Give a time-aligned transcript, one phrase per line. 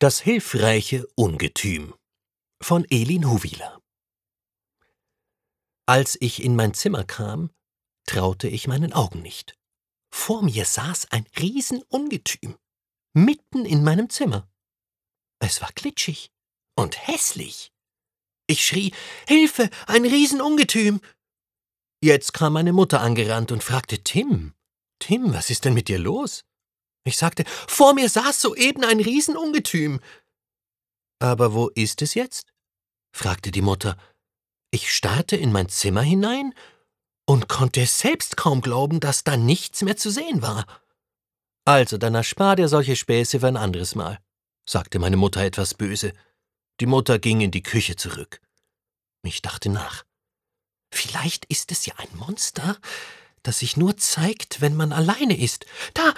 [0.00, 1.92] Das hilfreiche Ungetüm
[2.62, 3.82] von Elin Huwiler
[5.86, 7.50] Als ich in mein Zimmer kam,
[8.06, 9.58] traute ich meinen Augen nicht.
[10.14, 12.56] Vor mir saß ein Riesenungetüm,
[13.12, 14.48] mitten in meinem Zimmer.
[15.40, 16.30] Es war glitschig
[16.76, 17.72] und hässlich.
[18.46, 18.94] Ich schrie
[19.26, 21.00] Hilfe, ein Riesenungetüm.
[22.00, 24.54] Jetzt kam meine Mutter angerannt und fragte Tim,
[25.00, 26.44] Tim, was ist denn mit dir los?
[27.08, 30.00] Ich sagte, vor mir saß soeben ein Riesenungetüm.
[31.18, 32.52] Aber wo ist es jetzt?
[33.12, 33.96] fragte die Mutter.
[34.70, 36.54] Ich starrte in mein Zimmer hinein
[37.26, 40.66] und konnte selbst kaum glauben, dass da nichts mehr zu sehen war.
[41.64, 44.18] Also, dann erspar dir solche Späße für ein anderes Mal,
[44.66, 46.12] sagte meine Mutter etwas böse.
[46.80, 48.40] Die Mutter ging in die Küche zurück.
[49.22, 50.04] Ich dachte nach.
[50.90, 52.78] Vielleicht ist es ja ein Monster,
[53.42, 55.66] das sich nur zeigt, wenn man alleine ist.
[55.94, 56.14] Da,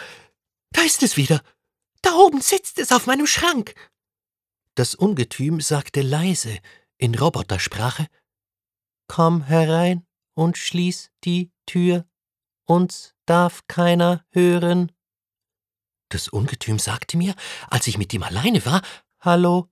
[0.73, 1.43] da ist es wieder.
[2.03, 3.75] Da oben sitzt es auf meinem Schrank.
[4.75, 6.59] Das Ungetüm sagte leise
[6.97, 8.07] in Robotersprache
[9.09, 12.07] Komm herein und schließ die Tür,
[12.67, 14.93] uns darf keiner hören.
[16.09, 17.35] Das Ungetüm sagte mir,
[17.69, 18.83] als ich mit ihm alleine war
[19.21, 19.69] Hallo,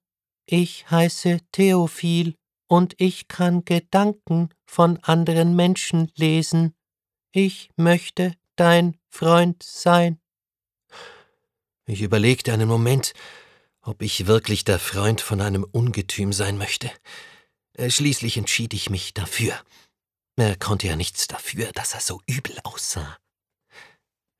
[0.47, 2.35] ich heiße Theophil
[2.69, 6.75] und ich kann Gedanken von anderen Menschen lesen.
[7.33, 10.21] Ich möchte dein Freund sein.
[11.89, 13.15] Ich überlegte einen Moment,
[13.81, 16.91] ob ich wirklich der Freund von einem Ungetüm sein möchte.
[17.73, 19.55] Äh, schließlich entschied ich mich dafür.
[20.37, 23.17] Er konnte ja nichts dafür, dass er so übel aussah.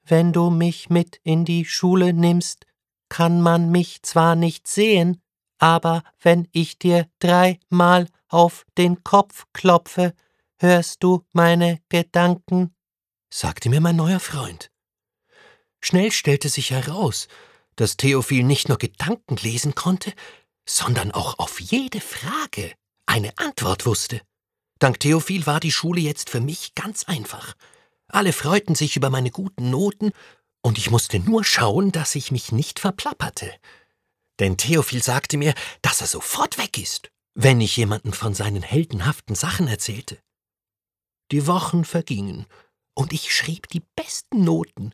[0.05, 2.67] Wenn du mich mit in die Schule nimmst,
[3.09, 5.23] kann man mich zwar nicht sehen,
[5.59, 10.13] aber wenn ich dir dreimal auf den Kopf klopfe,
[10.59, 12.75] hörst du meine Gedanken,
[13.33, 14.71] sagte mir mein neuer Freund.
[15.81, 17.29] Schnell stellte sich heraus,
[17.77, 20.13] dass Theophil nicht nur Gedanken lesen konnte,
[20.69, 22.73] sondern auch auf jede Frage
[23.07, 24.21] eine Antwort wusste.
[24.79, 27.55] Dank Theophil war die Schule jetzt für mich ganz einfach.
[28.09, 30.13] Alle freuten sich über meine guten Noten,
[30.61, 33.53] und ich musste nur schauen, dass ich mich nicht verplapperte.
[34.41, 39.35] Denn Theophil sagte mir, dass er sofort weg ist, wenn ich jemanden von seinen heldenhaften
[39.35, 40.19] Sachen erzählte.
[41.31, 42.47] Die Wochen vergingen,
[42.95, 44.93] und ich schrieb die besten Noten,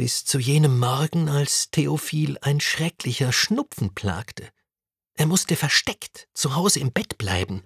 [0.00, 4.48] bis zu jenem Morgen, als Theophil ein schrecklicher Schnupfen plagte.
[5.12, 7.62] Er musste versteckt zu Hause im Bett bleiben.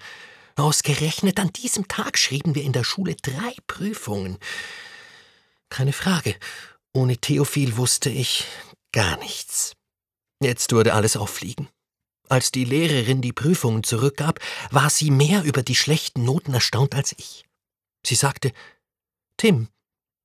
[0.57, 4.39] Ausgerechnet an diesem Tag schrieben wir in der Schule drei Prüfungen.
[5.69, 6.35] Keine Frage,
[6.93, 8.47] ohne Theophil wusste ich
[8.91, 9.75] gar nichts.
[10.43, 11.69] Jetzt wurde alles auffliegen.
[12.29, 14.41] Als die Lehrerin die Prüfungen zurückgab,
[14.73, 17.45] war sie mehr über die schlechten Noten erstaunt als ich.
[18.05, 18.51] Sie sagte
[19.37, 19.69] Tim,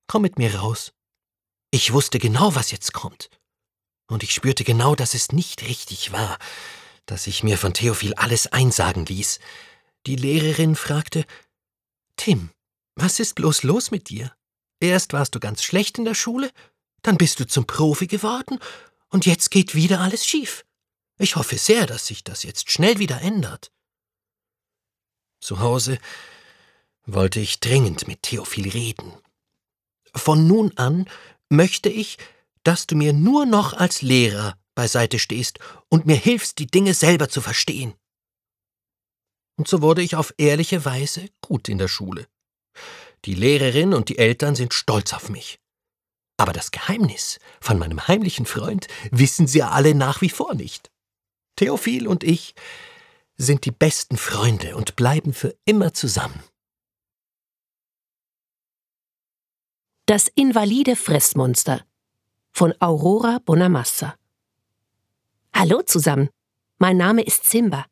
[0.07, 0.91] komm mit mir raus.
[1.71, 3.29] Ich wusste genau, was jetzt kommt.
[4.07, 6.39] Und ich spürte genau, dass es nicht richtig war,
[7.05, 9.39] dass ich mir von Theophil alles einsagen ließ.
[10.07, 11.25] Die Lehrerin fragte
[12.15, 12.49] Tim,
[12.95, 14.33] was ist bloß los mit dir?
[14.79, 16.51] Erst warst du ganz schlecht in der Schule,
[17.01, 18.59] dann bist du zum Profi geworden,
[19.09, 20.65] und jetzt geht wieder alles schief.
[21.17, 23.71] Ich hoffe sehr, dass sich das jetzt schnell wieder ändert.
[25.41, 25.97] Zu Hause
[27.05, 29.13] wollte ich dringend mit Theophil reden.
[30.13, 31.09] Von nun an
[31.49, 32.17] möchte ich,
[32.63, 37.29] dass du mir nur noch als Lehrer beiseite stehst und mir hilfst, die Dinge selber
[37.29, 37.93] zu verstehen.
[39.57, 42.27] Und so wurde ich auf ehrliche Weise gut in der Schule.
[43.25, 45.59] Die Lehrerin und die Eltern sind stolz auf mich.
[46.37, 50.89] Aber das Geheimnis von meinem heimlichen Freund wissen sie alle nach wie vor nicht.
[51.57, 52.55] Theophil und ich
[53.35, 56.41] sind die besten Freunde und bleiben für immer zusammen.
[60.09, 61.81] Das invalide Fressmonster
[62.49, 64.15] von Aurora Bonamassa.
[65.53, 66.29] Hallo zusammen.
[66.79, 67.85] Mein Name ist Simba.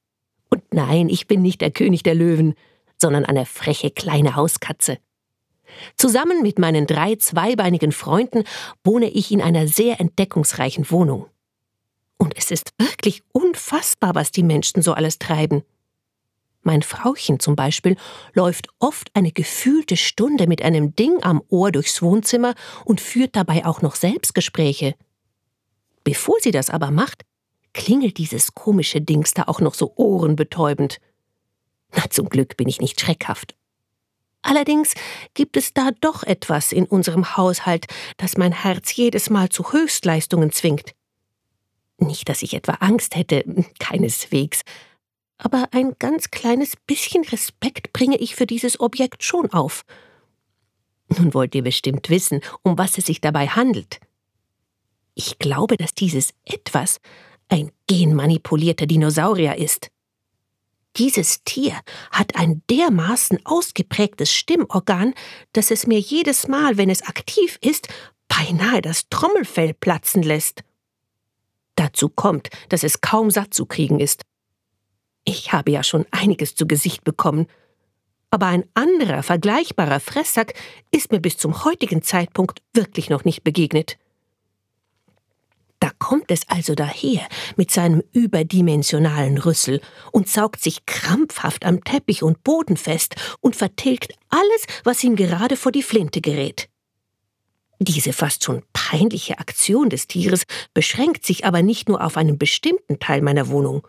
[0.50, 2.56] Und nein, ich bin nicht der König der Löwen,
[3.00, 4.98] sondern eine freche kleine Hauskatze.
[5.96, 8.46] Zusammen mit meinen drei zweibeinigen Freunden
[8.84, 11.28] wohne ich in einer sehr entdeckungsreichen Wohnung.
[12.18, 15.62] Und es ist wirklich unfassbar, was die Menschen so alles treiben.
[16.68, 17.96] Mein Frauchen zum Beispiel
[18.34, 23.66] läuft oft eine gefühlte Stunde mit einem Ding am Ohr durchs Wohnzimmer und führt dabei
[23.66, 24.94] auch noch Selbstgespräche.
[26.04, 27.24] Bevor sie das aber macht,
[27.74, 30.98] klingelt dieses komische Dings da auch noch so ohrenbetäubend.
[31.96, 33.56] Na, zum Glück bin ich nicht schreckhaft.
[34.42, 34.94] Allerdings
[35.36, 37.86] gibt es da doch etwas in unserem Haushalt,
[38.18, 40.96] das mein Herz jedes Mal zu Höchstleistungen zwingt.
[41.98, 43.46] Nicht, dass ich etwa Angst hätte,
[43.80, 44.64] keineswegs,
[45.38, 49.86] aber ein ganz kleines bisschen Respekt bringe ich für dieses Objekt schon auf.
[51.10, 54.00] Nun wollt ihr bestimmt wissen, um was es sich dabei handelt.
[55.14, 57.00] Ich glaube, dass dieses etwas
[57.50, 59.90] ein genmanipulierter Dinosaurier ist.
[60.98, 61.80] Dieses Tier
[62.12, 65.14] hat ein dermaßen ausgeprägtes Stimmorgan,
[65.54, 67.88] dass es mir jedes Mal, wenn es aktiv ist,
[68.28, 70.64] beinahe das Trommelfell platzen lässt.
[71.76, 74.24] Dazu kommt, dass es kaum satt zu kriegen ist.
[75.30, 77.48] Ich habe ja schon einiges zu Gesicht bekommen,
[78.32, 80.54] aber ein anderer vergleichbarer Fresssack
[80.90, 83.98] ist mir bis zum heutigen Zeitpunkt wirklich noch nicht begegnet.
[85.82, 87.28] Da kommt es also daher
[87.58, 89.82] mit seinem überdimensionalen Rüssel
[90.14, 95.58] und saugt sich krampfhaft am Teppich und Boden fest und vertilgt alles, was ihm gerade
[95.58, 96.70] vor die Flinte gerät.
[97.80, 100.44] Diese fast schon peinliche Aktion des Tieres
[100.74, 103.86] beschränkt sich aber nicht nur auf einen bestimmten Teil meiner Wohnung.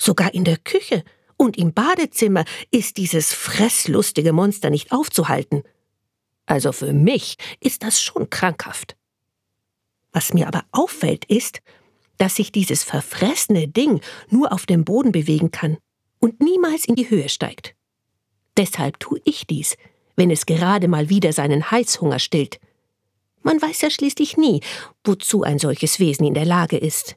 [0.00, 1.04] Sogar in der Küche
[1.36, 5.62] und im Badezimmer ist dieses fresslustige Monster nicht aufzuhalten.
[6.46, 8.96] Also für mich ist das schon krankhaft.
[10.10, 11.60] Was mir aber auffällt, ist,
[12.16, 14.00] dass sich dieses verfressene Ding
[14.30, 15.76] nur auf dem Boden bewegen kann
[16.18, 17.74] und niemals in die Höhe steigt.
[18.56, 19.76] Deshalb tue ich dies,
[20.16, 22.58] wenn es gerade mal wieder seinen Heißhunger stillt.
[23.42, 24.62] Man weiß ja schließlich nie,
[25.04, 27.16] wozu ein solches Wesen in der Lage ist.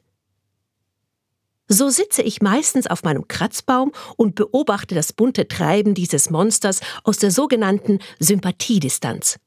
[1.68, 7.18] So sitze ich meistens auf meinem Kratzbaum und beobachte das bunte Treiben dieses Monsters aus
[7.18, 9.38] der sogenannten Sympathiedistanz.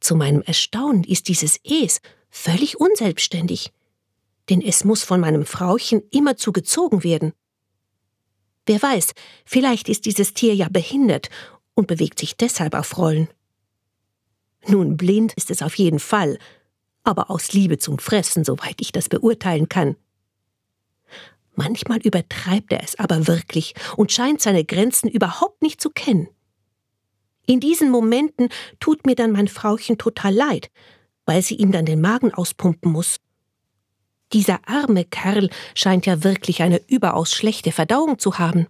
[0.00, 3.72] Zu meinem Erstaunen ist dieses Es völlig unselbstständig,
[4.48, 7.32] denn es muss von meinem Frauchen immerzu gezogen werden.
[8.64, 9.12] Wer weiß,
[9.44, 11.28] vielleicht ist dieses Tier ja behindert
[11.74, 13.28] und bewegt sich deshalb auf Rollen.
[14.66, 16.38] Nun, blind ist es auf jeden Fall,
[17.02, 19.96] aber aus Liebe zum Fressen, soweit ich das beurteilen kann.
[21.58, 26.28] Manchmal übertreibt er es aber wirklich und scheint seine Grenzen überhaupt nicht zu kennen.
[27.46, 30.70] In diesen Momenten tut mir dann mein Frauchen total leid,
[31.26, 33.16] weil sie ihm dann den Magen auspumpen muss.
[34.32, 38.68] Dieser arme Kerl scheint ja wirklich eine überaus schlechte Verdauung zu haben.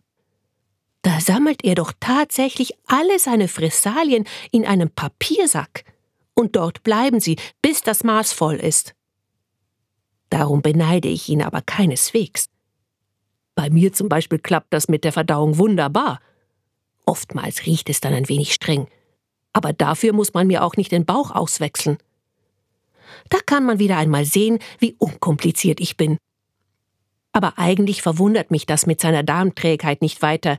[1.02, 5.85] Da sammelt er doch tatsächlich alle seine Fressalien in einem Papiersack,
[6.32, 8.94] und dort bleiben sie, bis das Maß voll ist.
[10.31, 12.49] Darum beneide ich ihn aber keineswegs.
[13.59, 16.21] Bei mir zum Beispiel klappt das mit der Verdauung wunderbar.
[17.05, 18.87] Oftmals riecht es dann ein wenig streng,
[19.53, 21.99] aber dafür muss man mir auch nicht den Bauch auswechseln.
[23.31, 26.19] Da kann man wieder einmal sehen, wie unkompliziert ich bin.
[27.33, 30.59] Aber eigentlich verwundert mich das mit seiner Darmträgheit nicht weiter,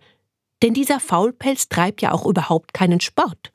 [0.61, 3.53] denn dieser Faulpelz treibt ja auch überhaupt keinen Sport.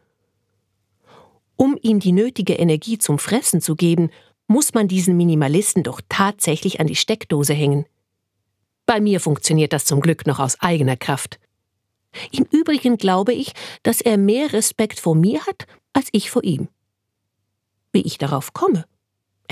[1.56, 4.08] Um ihm die nötige Energie zum Fressen zu geben,
[4.46, 7.85] muss man diesen Minimalisten doch tatsächlich an die Steckdose hängen.
[8.86, 11.38] Bei mir funktioniert das zum Glück noch aus eigener Kraft.
[12.31, 13.52] Im Übrigen glaube ich,
[13.82, 16.69] dass er mehr Respekt vor mir hat als ich vor ihm.
[17.92, 18.84] Wie ich darauf komme?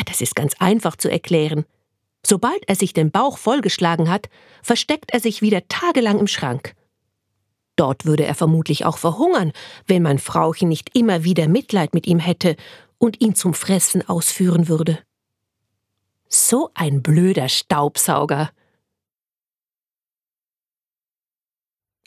[0.07, 1.65] Das ist ganz einfach zu erklären.
[2.25, 4.29] Sobald er sich den Bauch vollgeschlagen hat,
[4.63, 6.75] versteckt er sich wieder tagelang im Schrank.
[7.77, 9.53] Dort würde er vermutlich auch verhungern,
[9.87, 12.57] wenn mein Frauchen nicht immer wieder Mitleid mit ihm hätte
[12.99, 14.99] und ihn zum Fressen ausführen würde.
[16.29, 18.51] So ein blöder Staubsauger.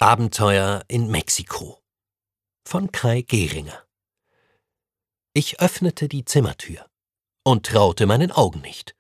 [0.01, 1.81] Abenteuer in Mexiko
[2.67, 3.81] von Kai Gehringer
[5.33, 6.85] Ich öffnete die Zimmertür
[7.45, 8.93] und traute meinen Augen nicht.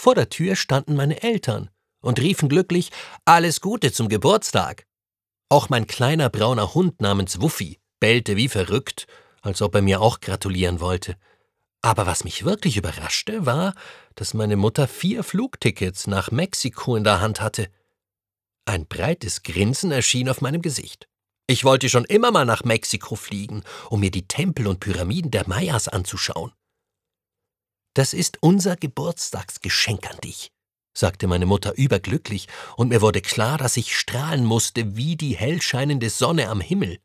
[0.00, 1.68] Vor der Tür standen meine Eltern
[2.00, 2.90] und riefen glücklich
[3.26, 4.86] Alles Gute zum Geburtstag.
[5.50, 9.06] Auch mein kleiner brauner Hund namens Wuffi bellte wie verrückt,
[9.42, 11.18] als ob er mir auch gratulieren wollte.
[11.82, 13.74] Aber was mich wirklich überraschte, war,
[14.14, 17.68] dass meine Mutter vier Flugtickets nach Mexiko in der Hand hatte.
[18.66, 21.08] Ein breites Grinsen erschien auf meinem Gesicht.
[21.46, 25.46] Ich wollte schon immer mal nach Mexiko fliegen, um mir die Tempel und Pyramiden der
[25.46, 26.52] Mayas anzuschauen.
[27.94, 30.50] Das ist unser Geburtstagsgeschenk an dich,
[30.96, 36.08] sagte meine Mutter überglücklich, und mir wurde klar, dass ich strahlen musste wie die hellscheinende
[36.08, 36.98] Sonne am Himmel.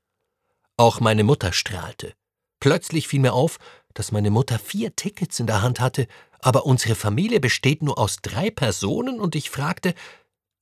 [0.78, 2.14] Auch meine Mutter strahlte.
[2.62, 3.60] Plötzlich fiel mir auf,
[3.94, 6.08] dass meine Mutter vier Tickets in der Hand hatte,
[6.40, 9.94] aber unsere Familie besteht nur aus drei Personen, und ich fragte,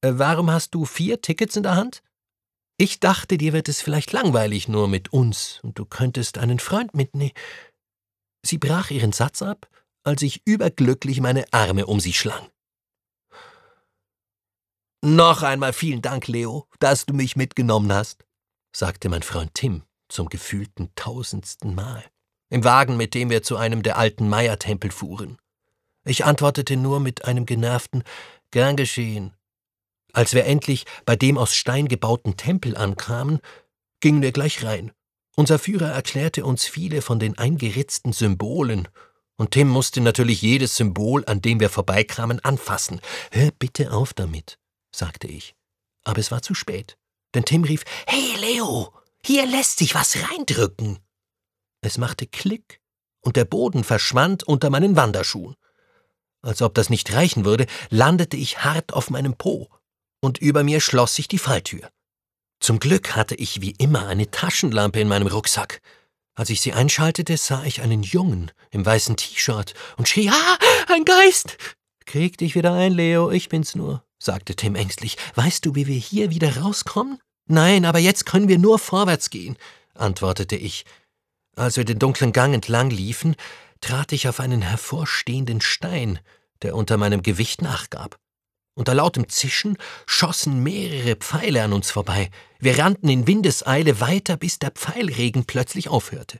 [0.02, 2.04] warum hast du vier Tickets in der Hand?
[2.78, 6.94] Ich dachte, dir wird es vielleicht langweilig nur mit uns, und du könntest einen Freund
[6.94, 7.34] mitnehmen.
[8.46, 9.68] Sie brach ihren Satz ab
[10.08, 12.50] als ich überglücklich meine Arme um sie schlang.
[15.04, 18.26] Noch einmal vielen Dank, Leo, dass du mich mitgenommen hast,
[18.74, 22.06] sagte mein Freund Tim zum gefühlten tausendsten Mal,
[22.50, 25.38] im Wagen, mit dem wir zu einem der alten Meiertempel fuhren.
[26.06, 28.04] Ich antwortete nur mit einem genervten
[28.52, 29.34] Gern geschehen.
[30.18, 33.40] Als wir endlich bei dem aus Stein gebauten Tempel ankamen,
[34.00, 34.92] gingen wir gleich rein.
[35.36, 38.88] Unser Führer erklärte uns viele von den eingeritzten Symbolen
[39.38, 43.00] Und Tim musste natürlich jedes Symbol, an dem wir vorbeikamen, anfassen.
[43.30, 44.58] Hör bitte auf damit,
[44.92, 45.54] sagte ich.
[46.04, 46.98] Aber es war zu spät.
[47.36, 48.92] Denn Tim rief, Hey Leo,
[49.24, 50.98] hier lässt sich was reindrücken.
[51.82, 52.82] Es machte Klick
[53.22, 55.56] und der Boden verschwand unter meinen Wanderschuhen.
[56.42, 59.70] Als ob das nicht reichen würde, landete ich hart auf meinem Po
[60.22, 61.90] und über mir schloss sich die Falltür.
[62.60, 65.82] Zum Glück hatte ich wie immer eine Taschenlampe in meinem Rucksack.
[66.36, 70.58] Als ich sie einschaltete, sah ich einen Jungen im weißen T-Shirt und schrie, ah,
[70.88, 71.58] ein Geist!
[72.06, 75.18] Krieg dich wieder ein, Leo, ich bin's nur, sagte Tim ängstlich.
[75.36, 77.20] Weißt du, wie wir hier wieder rauskommen?
[77.48, 79.58] Nein, aber jetzt können wir nur vorwärts gehen,
[79.94, 80.86] antwortete ich.
[81.56, 83.36] Als wir den dunklen Gang entlang liefen,
[83.82, 86.20] trat ich auf einen hervorstehenden Stein,
[86.62, 88.20] der unter meinem Gewicht nachgab.
[88.78, 92.30] Unter lautem Zischen schossen mehrere Pfeile an uns vorbei.
[92.60, 96.40] Wir rannten in Windeseile weiter, bis der Pfeilregen plötzlich aufhörte.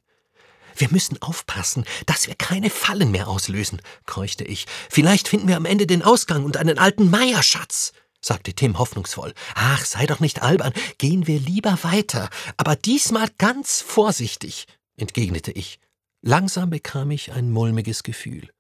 [0.76, 4.68] Wir müssen aufpassen, dass wir keine Fallen mehr auslösen, keuchte ich.
[4.88, 7.92] Vielleicht finden wir am Ende den Ausgang und einen alten Meierschatz,
[8.22, 9.34] sagte Tim hoffnungsvoll.
[9.56, 15.80] Ach, sei doch nicht albern, gehen wir lieber weiter, aber diesmal ganz vorsichtig, entgegnete ich.
[16.22, 18.52] Langsam bekam ich ein mulmiges Gefühl.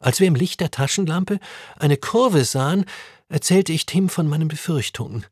[0.00, 1.38] Als wir im Licht der Taschenlampe
[1.78, 2.86] eine Kurve sahen,
[3.28, 5.26] erzählte ich Tim von meinen Befürchtungen.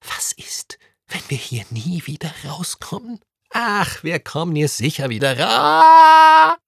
[0.00, 3.20] Was ist, wenn wir hier nie wieder rauskommen?
[3.50, 6.58] Ach, wir kommen hier sicher wieder ra.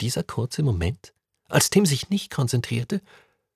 [0.00, 1.12] Dieser kurze Moment,
[1.48, 3.02] als Tim sich nicht konzentrierte,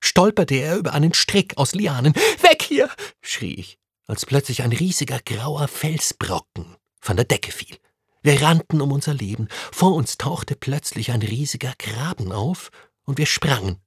[0.00, 2.14] stolperte er über einen Strick aus Lianen.
[2.42, 2.90] Weg hier!
[3.22, 7.78] schrie ich, als plötzlich ein riesiger grauer Felsbrocken von der Decke fiel.
[8.22, 9.48] Wir rannten um unser Leben.
[9.72, 12.70] Vor uns tauchte plötzlich ein riesiger Graben auf
[13.04, 13.80] und wir sprangen.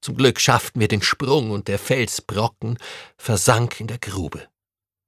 [0.00, 2.78] Zum Glück schafften wir den Sprung und der Felsbrocken
[3.16, 4.48] versank in der Grube.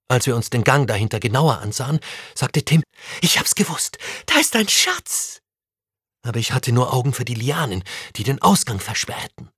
[0.08, 2.00] Als wir uns den Gang dahinter genauer ansahen,
[2.34, 2.82] sagte Tim,
[3.20, 5.42] ich hab's gewusst, da ist ein Schatz.
[6.22, 7.84] Aber ich hatte nur Augen für die Lianen,
[8.16, 9.50] die den Ausgang versperrten.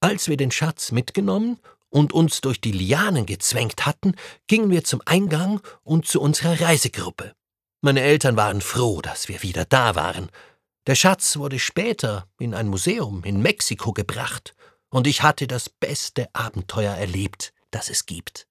[0.00, 1.58] Als wir den Schatz mitgenommen
[1.94, 4.16] und uns durch die Lianen gezwängt hatten,
[4.48, 7.36] gingen wir zum Eingang und zu unserer Reisegruppe.
[7.82, 10.28] Meine Eltern waren froh, dass wir wieder da waren.
[10.88, 14.56] Der Schatz wurde später in ein Museum in Mexiko gebracht,
[14.88, 18.48] und ich hatte das beste Abenteuer erlebt, das es gibt.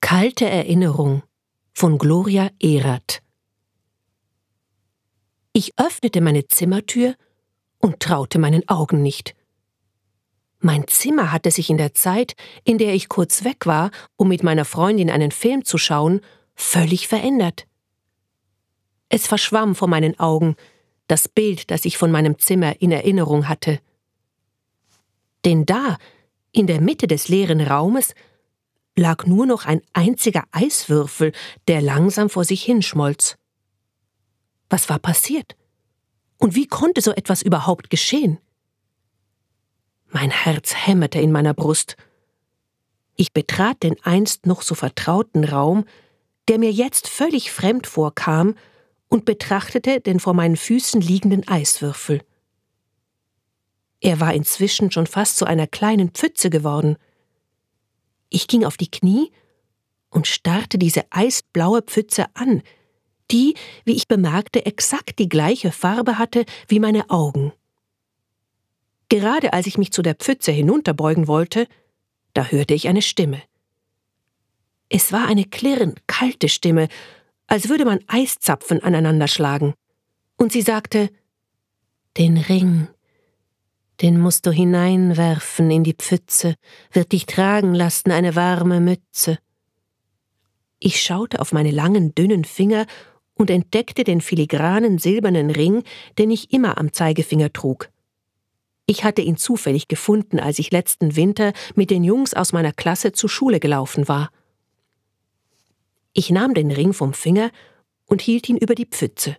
[0.00, 1.24] Kalte Erinnerung
[1.72, 3.20] von Gloria Erath
[5.52, 7.16] Ich öffnete meine Zimmertür
[7.78, 9.34] und traute meinen Augen nicht.
[10.60, 14.42] Mein Zimmer hatte sich in der Zeit, in der ich kurz weg war, um mit
[14.42, 16.20] meiner Freundin einen Film zu schauen,
[16.54, 17.66] völlig verändert.
[19.08, 20.56] Es verschwamm vor meinen Augen,
[21.08, 23.80] das Bild, das ich von meinem Zimmer in Erinnerung hatte.
[25.46, 25.96] Denn da,
[26.52, 28.14] in der Mitte des leeren Raumes,
[28.96, 31.32] lag nur noch ein einziger Eiswürfel,
[31.68, 33.36] der langsam vor sich hinschmolz.
[34.68, 35.56] Was war passiert?
[36.36, 38.38] Und wie konnte so etwas überhaupt geschehen?
[40.10, 41.96] Mein Herz hämmerte in meiner Brust.
[43.16, 45.84] Ich betrat den einst noch so vertrauten Raum,
[46.48, 48.54] der mir jetzt völlig fremd vorkam,
[49.08, 52.22] und betrachtete den vor meinen Füßen liegenden Eiswürfel.
[54.00, 56.96] Er war inzwischen schon fast zu einer kleinen Pfütze geworden.
[58.28, 59.32] Ich ging auf die Knie
[60.10, 62.62] und starrte diese eisblaue Pfütze an,
[63.30, 67.52] die, wie ich bemerkte, exakt die gleiche Farbe hatte wie meine Augen.
[69.10, 71.66] Gerade als ich mich zu der Pfütze hinunterbeugen wollte,
[72.32, 73.42] da hörte ich eine Stimme.
[74.88, 76.88] Es war eine klirrend kalte Stimme,
[77.48, 79.74] als würde man Eiszapfen aneinanderschlagen.
[80.36, 81.10] Und sie sagte
[82.16, 82.86] Den Ring,
[84.00, 86.54] den musst du hineinwerfen in die Pfütze,
[86.92, 89.38] wird dich tragen lassen eine warme Mütze.
[90.78, 92.86] Ich schaute auf meine langen, dünnen Finger
[93.34, 95.82] und entdeckte den filigranen silbernen Ring,
[96.16, 97.90] den ich immer am Zeigefinger trug.
[98.90, 103.12] Ich hatte ihn zufällig gefunden, als ich letzten Winter mit den Jungs aus meiner Klasse
[103.12, 104.32] zur Schule gelaufen war.
[106.12, 107.52] Ich nahm den Ring vom Finger
[108.06, 109.36] und hielt ihn über die Pfütze.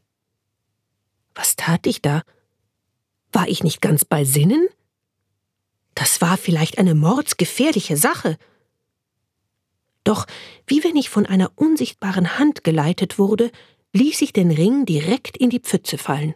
[1.36, 2.22] Was tat ich da?
[3.34, 4.70] War ich nicht ganz bei Sinnen?
[5.96, 8.38] Das war vielleicht eine mordsgefährliche Sache.
[10.05, 10.27] Doch
[10.65, 13.51] wie wenn ich von einer unsichtbaren Hand geleitet wurde,
[13.91, 16.36] ließ ich den Ring direkt in die Pfütze fallen.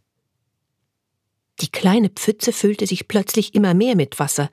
[1.62, 4.50] Die kleine Pfütze füllte sich plötzlich immer mehr mit Wasser.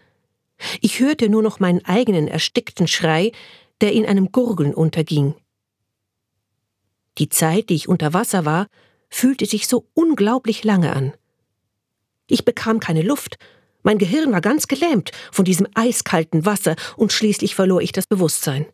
[0.81, 3.33] Ich hörte nur noch meinen eigenen erstickten Schrei,
[3.81, 5.35] der in einem Gurgeln unterging.
[7.19, 8.69] Die Zeit, die ich unter Wasser war,
[9.11, 11.13] fühlte sich so unglaublich lange an.
[12.29, 13.37] Ich bekam keine Luft,
[13.83, 18.67] mein Gehirn war ganz gelähmt von diesem eiskalten Wasser und schließlich verlor ich das Bewusstsein.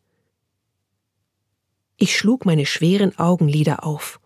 [1.97, 4.21] Ich schlug meine schweren Augenlider auf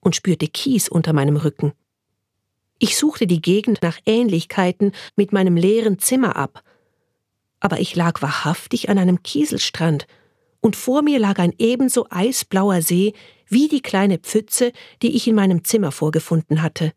[0.00, 1.72] und spürte Kies unter meinem Rücken.
[2.78, 6.62] Ich suchte die Gegend nach Ähnlichkeiten mit meinem leeren Zimmer ab,
[7.60, 10.06] aber ich lag wahrhaftig an einem Kieselstrand,
[10.60, 13.12] und vor mir lag ein ebenso eisblauer See
[13.46, 16.92] wie die kleine Pfütze, die ich in meinem Zimmer vorgefunden hatte.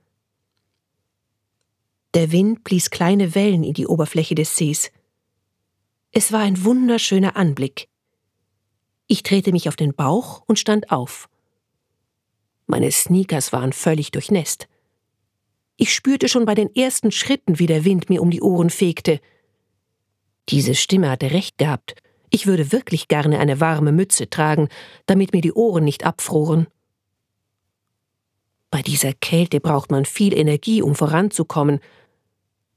[2.16, 4.92] Der Wind blies kleine Wellen in die Oberfläche des Sees.
[6.12, 7.88] Es war ein wunderschöner Anblick.
[9.06, 11.30] Ich drehte mich auf den Bauch und stand auf.
[12.66, 14.68] Meine Sneakers waren völlig durchnässt.
[15.82, 19.22] Ich spürte schon bei den ersten Schritten, wie der Wind mir um die Ohren fegte.
[20.50, 21.96] Diese Stimme hatte recht gehabt.
[22.30, 24.68] Ich würde wirklich gerne eine warme Mütze tragen,
[25.06, 26.68] damit mir die Ohren nicht abfroren.
[28.70, 31.80] Bei dieser Kälte braucht man viel Energie, um voranzukommen.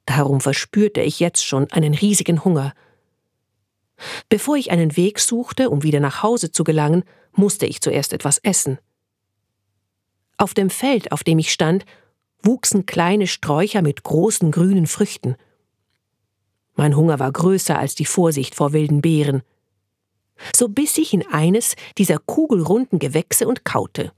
[0.06, 2.73] Darum verspürte ich jetzt schon einen riesigen Hunger.
[4.28, 8.38] Bevor ich einen Weg suchte, um wieder nach Hause zu gelangen, musste ich zuerst etwas
[8.38, 8.78] essen.
[10.37, 11.85] Auf dem Feld, auf dem ich stand,
[12.44, 15.37] wuchsen kleine Sträucher mit großen grünen Früchten.
[16.75, 19.42] Mein Hunger war größer als die Vorsicht vor wilden Beeren.
[20.54, 24.12] So biss ich in eines dieser kugelrunden Gewächse und kaute.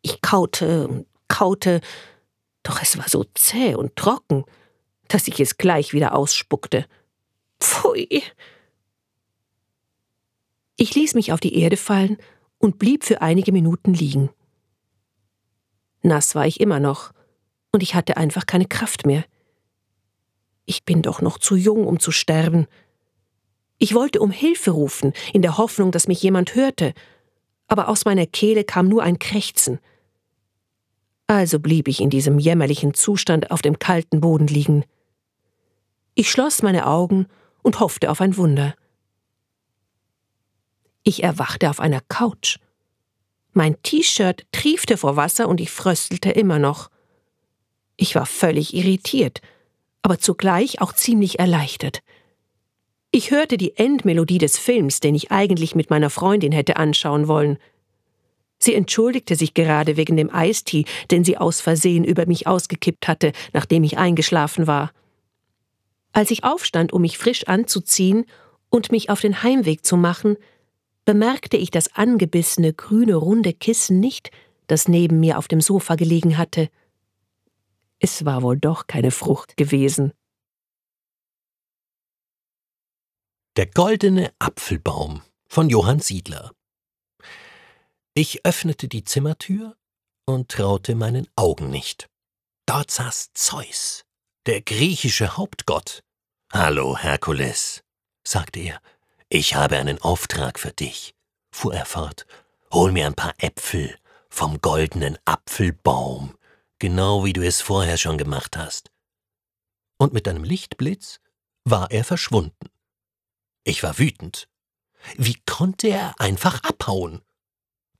[0.00, 1.80] Ich kaute und kaute,
[2.62, 4.44] doch es war so zäh und trocken,
[5.08, 6.86] dass ich es gleich wieder ausspuckte.
[7.60, 8.22] Pfui!
[10.76, 12.16] Ich ließ mich auf die Erde fallen
[12.58, 14.30] und blieb für einige Minuten liegen.
[16.02, 17.12] Nass war ich immer noch,
[17.72, 19.24] und ich hatte einfach keine Kraft mehr.
[20.64, 22.66] Ich bin doch noch zu jung, um zu sterben.
[23.78, 26.94] Ich wollte um Hilfe rufen, in der Hoffnung, dass mich jemand hörte,
[27.66, 29.80] aber aus meiner Kehle kam nur ein Krächzen.
[31.26, 34.84] Also blieb ich in diesem jämmerlichen Zustand auf dem kalten Boden liegen.
[36.14, 37.26] Ich schloss meine Augen
[37.62, 38.74] und hoffte auf ein Wunder.
[41.04, 42.58] Ich erwachte auf einer Couch.
[43.52, 46.90] Mein T-Shirt triefte vor Wasser und ich fröstelte immer noch.
[47.96, 49.40] Ich war völlig irritiert,
[50.02, 52.02] aber zugleich auch ziemlich erleichtert.
[53.10, 57.58] Ich hörte die Endmelodie des Films, den ich eigentlich mit meiner Freundin hätte anschauen wollen.
[58.58, 63.32] Sie entschuldigte sich gerade wegen dem Eistee, den sie aus Versehen über mich ausgekippt hatte,
[63.52, 64.92] nachdem ich eingeschlafen war.
[66.12, 68.24] Als ich aufstand, um mich frisch anzuziehen
[68.70, 70.36] und mich auf den Heimweg zu machen,
[71.04, 74.30] bemerkte ich das angebissene grüne runde Kissen nicht,
[74.68, 76.68] das neben mir auf dem Sofa gelegen hatte.
[78.04, 80.12] Es war wohl doch keine Frucht gewesen.
[83.56, 86.50] Der goldene Apfelbaum von Johann Siedler
[88.12, 89.76] Ich öffnete die Zimmertür
[90.24, 92.08] und traute meinen Augen nicht.
[92.66, 94.02] Dort saß Zeus,
[94.46, 96.02] der griechische Hauptgott.
[96.52, 97.84] Hallo, Herkules,
[98.26, 98.80] sagte er,
[99.28, 101.14] ich habe einen Auftrag für dich,
[101.52, 102.26] fuhr er fort.
[102.72, 103.96] Hol mir ein paar Äpfel
[104.28, 106.36] vom goldenen Apfelbaum,
[106.82, 108.90] genau wie du es vorher schon gemacht hast.
[109.98, 111.20] Und mit einem Lichtblitz
[111.62, 112.70] war er verschwunden.
[113.62, 114.48] Ich war wütend.
[115.16, 117.22] Wie konnte er einfach abhauen?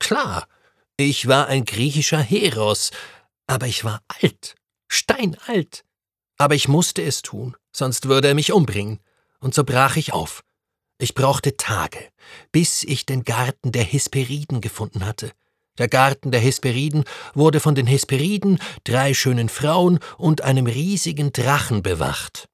[0.00, 0.48] Klar,
[0.96, 2.90] ich war ein griechischer Heros,
[3.46, 4.56] aber ich war alt,
[4.88, 5.84] steinalt.
[6.36, 8.98] Aber ich musste es tun, sonst würde er mich umbringen.
[9.38, 10.42] Und so brach ich auf.
[10.98, 12.10] Ich brauchte Tage,
[12.50, 15.30] bis ich den Garten der Hesperiden gefunden hatte.
[15.78, 17.04] Der Garten der Hesperiden
[17.34, 22.48] wurde von den Hesperiden, drei schönen Frauen und einem riesigen Drachen bewacht.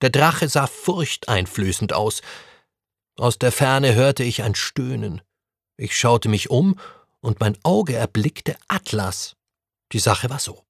[0.00, 2.22] Der Drache sah furchteinflößend aus.
[3.16, 5.20] Aus der Ferne hörte ich ein Stöhnen.
[5.76, 6.78] Ich schaute mich um,
[7.20, 9.36] und mein Auge erblickte Atlas.
[9.92, 10.64] Die Sache war so.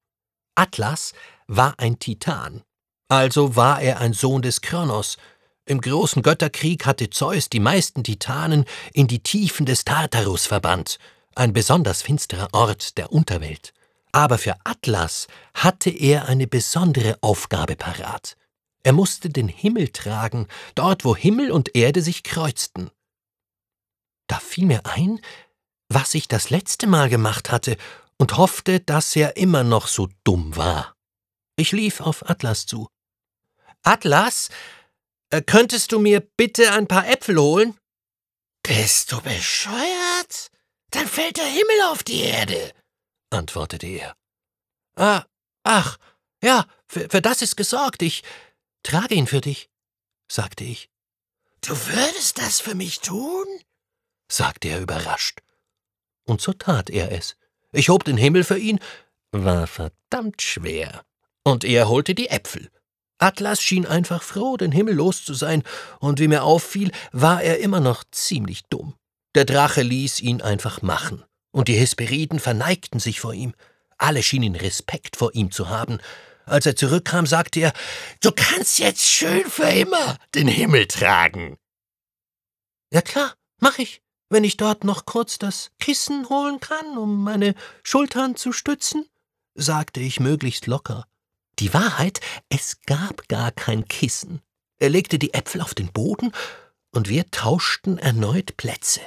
[0.55, 1.13] Atlas
[1.47, 2.63] war ein Titan.
[3.07, 5.17] Also war er ein Sohn des Kronos,
[5.65, 10.99] im großen Götterkrieg hatte Zeus die meisten Titanen in die Tiefen des Tartarus verbannt,
[11.35, 13.73] ein besonders finsterer Ort der Unterwelt.
[14.11, 18.37] Aber für Atlas hatte er eine besondere Aufgabe parat.
[18.83, 22.91] Er musste den Himmel tragen, dort wo Himmel und Erde sich kreuzten.
[24.27, 25.19] Da fiel mir ein,
[25.89, 27.77] was ich das letzte Mal gemacht hatte,
[28.17, 30.95] und hoffte, dass er immer noch so dumm war.
[31.55, 32.87] Ich lief auf Atlas zu.
[33.83, 34.49] Atlas,
[35.29, 37.77] äh, könntest du mir bitte ein paar Äpfel holen?
[38.61, 40.51] Bist du bescheuert?
[40.93, 42.71] Dann fällt der Himmel auf die Erde,
[43.31, 44.15] antwortete er.
[44.95, 45.23] Ah,
[45.63, 45.97] ach,
[46.43, 48.03] ja, für, für das ist gesorgt.
[48.03, 48.21] Ich
[48.83, 49.69] trage ihn für dich,
[50.31, 50.89] sagte ich.
[51.61, 53.45] Du würdest das für mich tun?
[54.31, 55.41] sagte er überrascht.
[56.25, 57.37] Und so tat er es.
[57.71, 58.79] Ich hob den Himmel für ihn,
[59.31, 61.03] war verdammt schwer.
[61.43, 62.69] Und er holte die Äpfel.
[63.17, 65.63] Atlas schien einfach froh, den Himmel los zu sein,
[65.99, 68.95] und wie mir auffiel, war er immer noch ziemlich dumm.
[69.35, 71.23] Der Drache ließ ihn einfach machen.
[71.51, 73.53] und die Hesperiden verneigten sich vor ihm.
[73.97, 75.99] Alle schienen Respekt vor ihm zu haben.
[76.45, 77.73] Als er zurückkam, sagte er,
[78.21, 81.57] Du kannst jetzt schön für immer den Himmel tragen.
[82.91, 87.53] Ja klar, mach ich, wenn ich dort noch kurz das Kissen holen kann, um meine
[87.83, 89.05] Schultern zu stützen,
[89.55, 91.05] sagte ich möglichst locker.
[91.59, 92.19] Die Wahrheit,
[92.49, 94.41] es gab gar kein Kissen.
[94.79, 96.31] Er legte die Äpfel auf den Boden,
[96.91, 99.01] und wir tauschten erneut Plätze.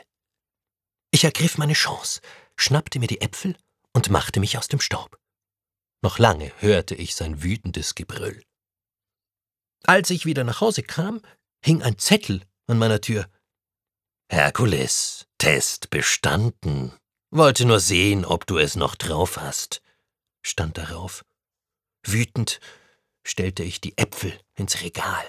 [1.11, 2.21] Ich ergriff meine Chance,
[2.57, 3.57] schnappte mir die Äpfel
[3.93, 5.19] und machte mich aus dem Staub.
[6.03, 8.43] Noch lange hörte ich sein wütendes Gebrüll.
[9.85, 11.23] Als ich wieder nach Hause kam,
[11.65, 13.29] hing ein Zettel an meiner Tür.
[14.29, 16.93] Herkules, Test bestanden.
[17.31, 19.83] Wollte nur sehen, ob du es noch drauf hast,
[20.43, 21.25] stand darauf.
[22.03, 22.61] Wütend
[23.25, 25.25] stellte ich die Äpfel ins Regal.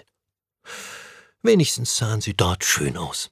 [1.42, 3.32] Wenigstens sahen sie dort schön aus.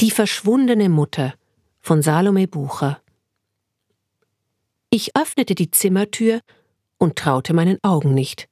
[0.00, 1.34] Die verschwundene Mutter
[1.80, 3.02] von Salome Bucher
[4.90, 6.40] Ich öffnete die Zimmertür
[6.98, 8.48] und traute meinen Augen nicht.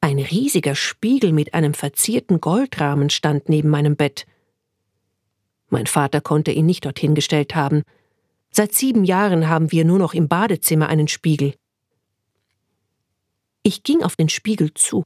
[0.00, 4.24] Ein riesiger Spiegel mit einem verzierten Goldrahmen stand neben meinem Bett.
[5.68, 7.82] Mein Vater konnte ihn nicht dorthin gestellt haben.
[8.52, 11.56] Seit sieben Jahren haben wir nur noch im Badezimmer einen Spiegel.
[13.64, 15.02] Ich ging auf den Spiegel zu.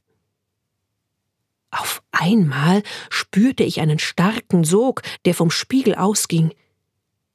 [1.71, 6.53] Auf einmal spürte ich einen starken Sog, der vom Spiegel ausging.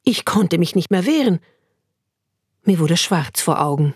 [0.03, 1.39] Ich konnte mich nicht mehr wehren.
[2.63, 3.95] Mir wurde schwarz vor Augen.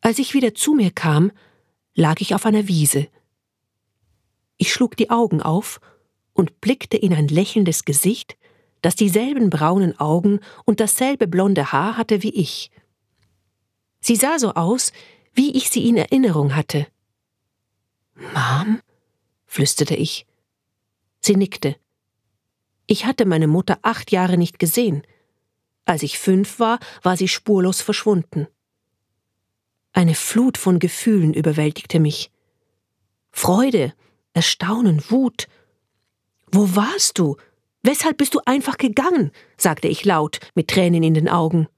[0.00, 1.32] Als ich wieder zu mir kam,
[1.94, 3.08] lag ich auf einer Wiese.
[4.56, 5.80] Ich schlug die Augen auf
[6.32, 8.36] und blickte in ein lächelndes Gesicht,
[8.80, 12.70] das dieselben braunen Augen und dasselbe blonde Haar hatte wie ich.
[14.00, 14.92] Sie sah so aus,
[15.34, 16.86] wie ich sie in Erinnerung hatte.
[18.18, 18.80] Mom?
[19.46, 20.26] flüsterte ich.
[21.20, 21.76] Sie nickte.
[22.86, 25.02] Ich hatte meine Mutter acht Jahre nicht gesehen.
[25.84, 28.46] Als ich fünf war, war sie spurlos verschwunden.
[29.92, 32.30] Eine Flut von Gefühlen überwältigte mich.
[33.30, 33.94] Freude,
[34.32, 35.48] Erstaunen, Wut.
[36.50, 37.36] Wo warst du?
[37.82, 39.32] Weshalb bist du einfach gegangen?
[39.56, 41.68] sagte ich laut, mit Tränen in den Augen.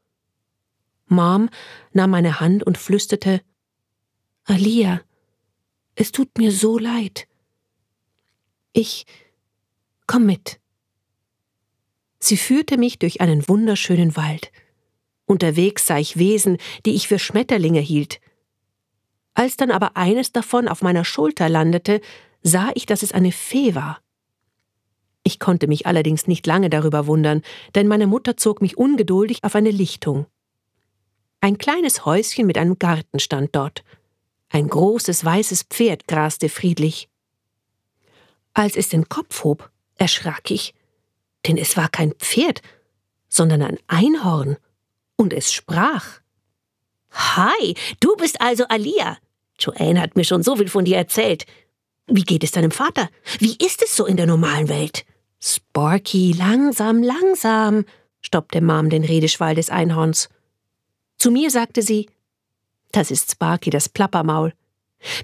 [1.06, 1.48] Mom
[1.92, 3.42] nahm meine Hand und flüsterte
[4.44, 5.00] Alia,
[6.00, 7.28] es tut mir so leid.
[8.72, 9.04] Ich
[10.06, 10.58] komm mit.
[12.18, 14.50] Sie führte mich durch einen wunderschönen Wald.
[15.26, 18.18] Unterwegs sah ich Wesen, die ich für Schmetterlinge hielt.
[19.34, 22.00] Als dann aber eines davon auf meiner Schulter landete,
[22.42, 24.00] sah ich, dass es eine Fee war.
[25.22, 27.42] Ich konnte mich allerdings nicht lange darüber wundern,
[27.74, 30.24] denn meine Mutter zog mich ungeduldig auf eine Lichtung.
[31.42, 33.84] Ein kleines Häuschen mit einem Garten stand dort.
[34.50, 37.08] Ein großes weißes Pferd graste friedlich.
[38.52, 40.74] Als es den Kopf hob, erschrak ich,
[41.46, 42.60] denn es war kein Pferd,
[43.28, 44.56] sondern ein Einhorn,
[45.16, 46.20] und es sprach.
[47.10, 49.18] Hi, du bist also Alia.
[49.58, 51.46] Joanne hat mir schon so viel von dir erzählt.
[52.06, 53.08] Wie geht es deinem Vater?
[53.38, 55.04] Wie ist es so in der normalen Welt?
[55.38, 57.84] Sparky, langsam, langsam,
[58.20, 60.28] stoppte Mom den Redeschwall des Einhorns.
[61.18, 62.08] Zu mir sagte sie,
[62.92, 64.52] das ist Sparky, das Plappermaul.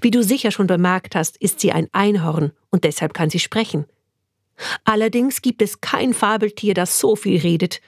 [0.01, 3.85] Wie du sicher schon bemerkt hast, ist sie ein Einhorn und deshalb kann sie sprechen.
[4.83, 7.81] Allerdings gibt es kein Fabeltier, das so viel redet.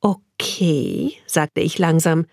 [0.00, 2.26] Okay, sagte ich langsam,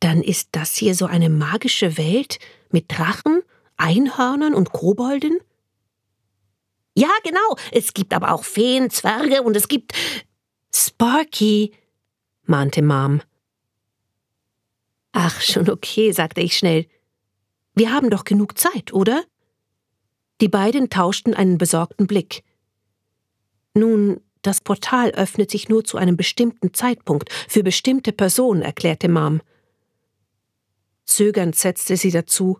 [0.00, 2.38] dann ist das hier so eine magische Welt
[2.70, 3.42] mit Drachen,
[3.76, 5.38] Einhörnern und Kobolden?
[6.96, 9.92] Ja, genau, es gibt aber auch Feen, Zwerge und es gibt.
[10.72, 11.72] Sparky,
[12.44, 13.20] mahnte Mom.
[15.16, 16.86] Ach, schon okay, sagte ich schnell.
[17.76, 19.22] Wir haben doch genug Zeit, oder?
[20.40, 22.42] Die beiden tauschten einen besorgten Blick.
[23.74, 29.40] Nun, das Portal öffnet sich nur zu einem bestimmten Zeitpunkt, für bestimmte Personen, erklärte Mom.
[31.04, 32.58] Zögernd setzte sie dazu,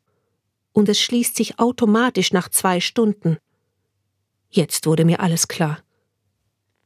[0.72, 3.36] und es schließt sich automatisch nach zwei Stunden.
[4.48, 5.82] Jetzt wurde mir alles klar.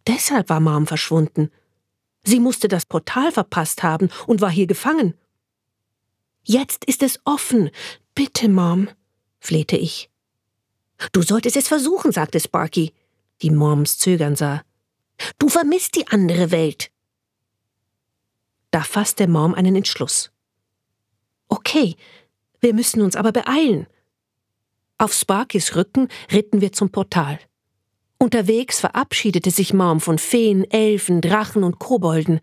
[0.07, 1.51] Deshalb war Mom verschwunden.
[2.25, 5.13] Sie musste das Portal verpasst haben und war hier gefangen.
[6.51, 7.71] Jetzt ist es offen.
[8.15, 8.89] Bitte, Mom,
[9.39, 10.09] flehte ich.
[11.13, 12.95] Du solltest es versuchen, sagte Sparky,
[13.43, 14.63] die Moms zögern sah.
[15.39, 16.91] Du vermisst die andere Welt.
[18.71, 20.31] Da fasste Mom einen Entschluss.
[21.49, 21.97] Okay,
[22.61, 23.87] wir müssen uns aber beeilen.
[24.97, 27.39] Auf Sparkys Rücken ritten wir zum Portal.
[28.17, 32.41] Unterwegs verabschiedete sich Mom von Feen, Elfen, Drachen und Kobolden.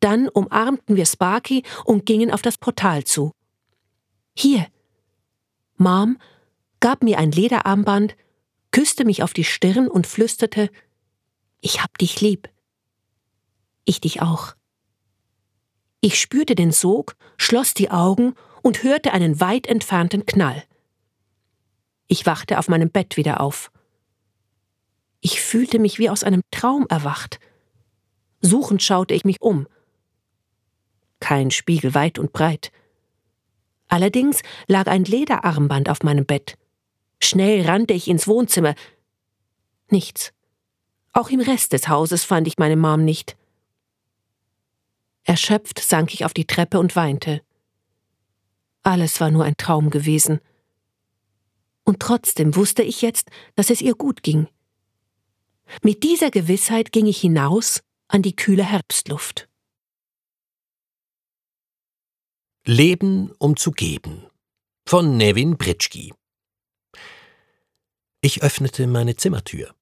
[0.00, 3.32] Dann umarmten wir Sparky und gingen auf das Portal zu.
[4.34, 4.66] Hier.
[5.76, 6.18] Mom
[6.80, 8.16] gab mir ein Lederarmband
[8.70, 10.70] küsste mich auf die Stirn und flüsterte
[11.60, 12.48] Ich hab dich lieb.
[13.84, 14.54] Ich dich auch.
[16.00, 20.64] Ich spürte den Sog, schloss die Augen und hörte einen weit entfernten Knall.
[22.06, 23.70] Ich wachte auf meinem Bett wieder auf.
[25.20, 27.38] Ich fühlte mich wie aus einem Traum erwacht.
[28.40, 29.66] Suchend schaute ich mich um.
[31.20, 32.72] Kein Spiegel weit und breit.
[33.88, 36.56] Allerdings lag ein Lederarmband auf meinem Bett.
[37.22, 38.74] Schnell rannte ich ins Wohnzimmer.
[39.88, 40.32] Nichts.
[41.12, 43.36] Auch im Rest des Hauses fand ich meine Mom nicht.
[45.24, 47.42] Erschöpft sank ich auf die Treppe und weinte.
[48.82, 50.40] Alles war nur ein Traum gewesen.
[51.84, 54.48] Und trotzdem wusste ich jetzt, dass es ihr gut ging.
[55.82, 59.49] Mit dieser Gewissheit ging ich hinaus an die kühle Herbstluft.
[62.66, 64.26] Leben um zu geben
[64.86, 66.12] von Nevin Britschki
[68.20, 69.74] Ich öffnete meine Zimmertür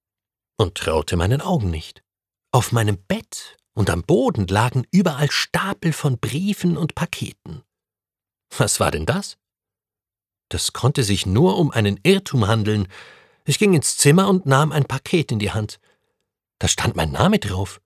[0.57, 2.05] und traute meinen Augen nicht.
[2.53, 7.65] Auf meinem Bett und am Boden lagen überall Stapel von Briefen und Paketen.
[8.57, 9.39] Was war denn das?
[10.49, 12.87] Das konnte sich nur um einen Irrtum handeln,
[13.45, 15.81] ich ging ins Zimmer und nahm ein Paket in die Hand.
[16.61, 17.81] Da stand mein Name drauf.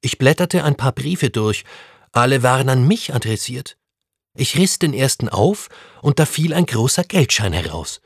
[0.00, 1.64] Ich blätterte ein paar Briefe durch,
[2.12, 3.76] alle waren an mich adressiert.
[4.36, 5.68] Ich riss den ersten auf,
[6.02, 8.00] und da fiel ein großer Geldschein heraus.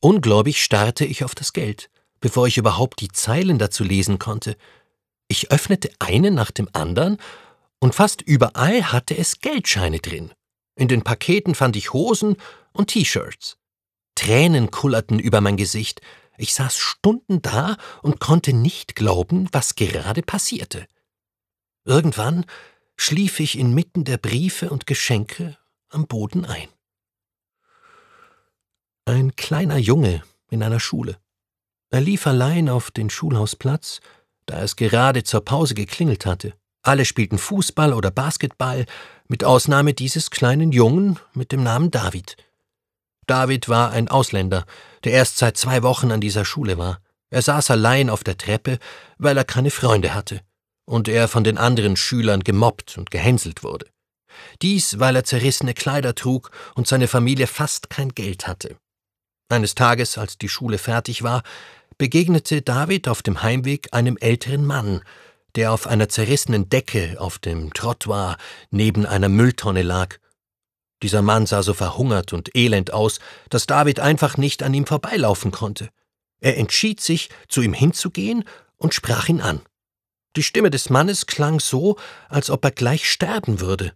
[0.00, 4.56] Ungläubig starrte ich auf das Geld, bevor ich überhaupt die Zeilen dazu lesen konnte.
[5.28, 7.18] Ich öffnete einen nach dem anderen,
[7.80, 10.32] und fast überall hatte es Geldscheine drin.
[10.76, 12.36] In den Paketen fand ich Hosen
[12.72, 13.56] und T-Shirts.
[14.14, 16.00] Tränen kullerten über mein Gesicht.
[16.36, 20.86] Ich saß Stunden da und konnte nicht glauben, was gerade passierte.
[21.84, 22.44] Irgendwann
[22.96, 25.56] schlief ich inmitten der Briefe und Geschenke
[25.90, 26.68] am Boden ein.
[29.06, 31.18] Ein kleiner Junge in einer Schule.
[31.90, 34.00] Er lief allein auf den Schulhausplatz,
[34.46, 36.54] da es gerade zur Pause geklingelt hatte.
[36.82, 38.86] Alle spielten Fußball oder Basketball,
[39.26, 42.36] mit Ausnahme dieses kleinen Jungen mit dem Namen David.
[43.26, 44.66] David war ein Ausländer,
[45.04, 47.00] der erst seit zwei Wochen an dieser Schule war.
[47.30, 48.78] Er saß allein auf der Treppe,
[49.18, 50.42] weil er keine Freunde hatte
[50.86, 53.86] und er von den anderen Schülern gemobbt und gehänselt wurde.
[54.62, 58.76] Dies, weil er zerrissene Kleider trug und seine Familie fast kein Geld hatte.
[59.48, 61.42] Eines Tages, als die Schule fertig war,
[61.98, 65.02] begegnete David auf dem Heimweg einem älteren Mann,
[65.54, 68.36] der auf einer zerrissenen Decke auf dem Trottoir
[68.70, 70.18] neben einer Mülltonne lag
[71.04, 73.20] dieser Mann sah so verhungert und elend aus,
[73.50, 75.90] dass David einfach nicht an ihm vorbeilaufen konnte.
[76.40, 78.44] Er entschied sich, zu ihm hinzugehen
[78.78, 79.60] und sprach ihn an.
[80.36, 81.96] Die Stimme des Mannes klang so,
[82.28, 83.92] als ob er gleich sterben würde.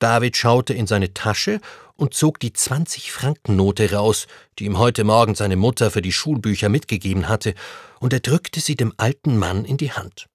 [0.00, 1.60] David schaute in seine Tasche
[1.94, 4.26] und zog die 20-Franken-Note raus,
[4.58, 7.54] die ihm heute Morgen seine Mutter für die Schulbücher mitgegeben hatte,
[8.00, 10.26] und er drückte sie dem alten Mann in die Hand.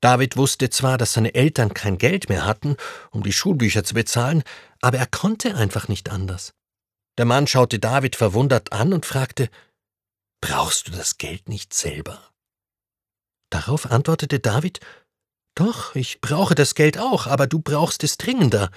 [0.00, 2.76] David wusste zwar, dass seine Eltern kein Geld mehr hatten,
[3.10, 4.42] um die Schulbücher zu bezahlen,
[4.82, 6.52] aber er konnte einfach nicht anders.
[7.16, 9.48] Der Mann schaute David verwundert an und fragte
[10.42, 12.33] Brauchst du das Geld nicht selber?
[13.54, 14.80] Darauf antwortete David
[15.54, 18.68] Doch, ich brauche das Geld auch, aber du brauchst es dringender.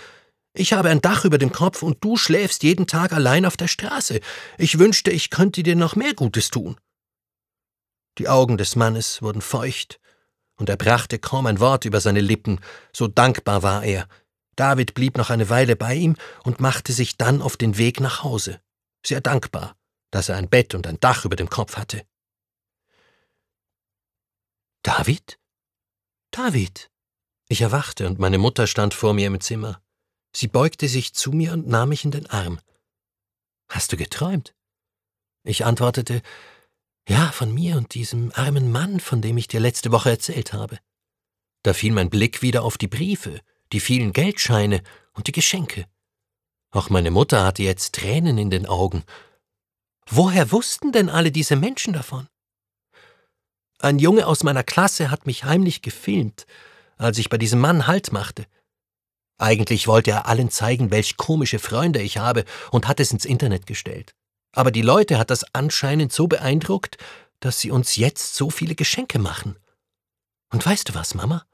[0.54, 3.68] Ich habe ein Dach über dem Kopf und du schläfst jeden Tag allein auf der
[3.68, 4.20] Straße.
[4.60, 6.78] Ich wünschte, ich könnte dir noch mehr Gutes tun.
[8.20, 10.00] Die Augen des Mannes wurden feucht,
[10.58, 12.60] und er brachte kaum ein Wort über seine Lippen,
[12.94, 14.08] so dankbar war er.
[14.56, 18.22] David blieb noch eine Weile bei ihm und machte sich dann auf den Weg nach
[18.22, 18.62] Hause,
[19.04, 19.76] sehr dankbar,
[20.12, 22.04] dass er ein Bett und ein Dach über dem Kopf hatte.
[24.84, 25.40] David?
[26.32, 26.90] David!
[27.50, 29.82] Ich erwachte und meine Mutter stand vor mir im Zimmer.
[30.34, 32.60] Sie beugte sich zu mir und nahm mich in den Arm.
[33.70, 34.54] Hast du geträumt?
[35.44, 36.22] Ich antwortete,
[37.08, 40.78] ja, von mir und diesem armen Mann, von dem ich dir letzte Woche erzählt habe.
[41.64, 45.86] Da fiel mein Blick wieder auf die Briefe, die vielen Geldscheine und die Geschenke.
[46.72, 49.04] Auch meine Mutter hatte jetzt Tränen in den Augen.
[50.10, 52.28] Woher wussten denn alle diese Menschen davon?
[53.80, 56.46] Ein Junge aus meiner Klasse hat mich heimlich gefilmt,
[56.98, 58.46] als ich bei diesem Mann Halt machte.
[59.38, 63.68] Eigentlich wollte er allen zeigen, welch komische Freunde ich habe, und hat es ins Internet
[63.68, 64.16] gestellt
[64.58, 66.98] aber die Leute hat das anscheinend so beeindruckt,
[67.40, 69.56] dass sie uns jetzt so viele Geschenke machen.
[70.52, 71.46] Und weißt du was, Mama?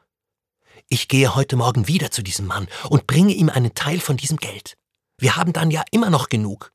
[0.88, 4.38] Ich gehe heute Morgen wieder zu diesem Mann und bringe ihm einen Teil von diesem
[4.38, 4.78] Geld.
[5.18, 6.72] Wir haben dann ja immer noch genug.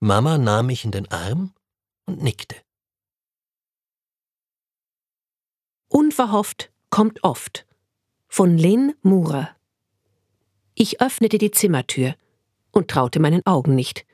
[0.00, 1.54] Mama nahm mich in den Arm
[2.04, 2.56] und nickte.
[5.88, 7.66] Unverhofft kommt oft.
[8.28, 9.48] Von Lynn Murer.
[10.74, 12.14] Ich öffnete die Zimmertür
[12.72, 14.04] und traute meinen Augen nicht.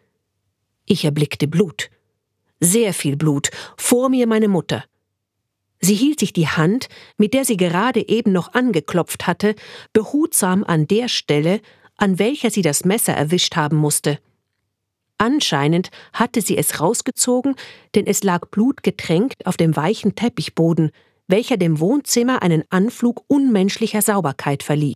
[0.86, 1.90] Ich erblickte Blut.
[2.60, 4.84] Sehr viel Blut, vor mir meine Mutter.
[5.80, 9.56] Sie hielt sich die Hand, mit der sie gerade eben noch angeklopft hatte,
[9.92, 11.60] behutsam an der Stelle,
[11.96, 14.20] an welcher sie das Messer erwischt haben musste.
[15.18, 17.56] Anscheinend hatte sie es rausgezogen,
[17.96, 20.92] denn es lag blutgetränkt auf dem weichen Teppichboden,
[21.26, 24.94] welcher dem Wohnzimmer einen Anflug unmenschlicher Sauberkeit verlieh.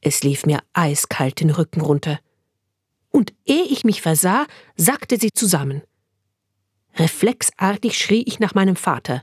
[0.00, 2.18] Es lief mir eiskalt den Rücken runter.
[3.10, 5.82] Und ehe ich mich versah, sackte sie zusammen.
[6.96, 9.22] Reflexartig schrie ich nach meinem Vater.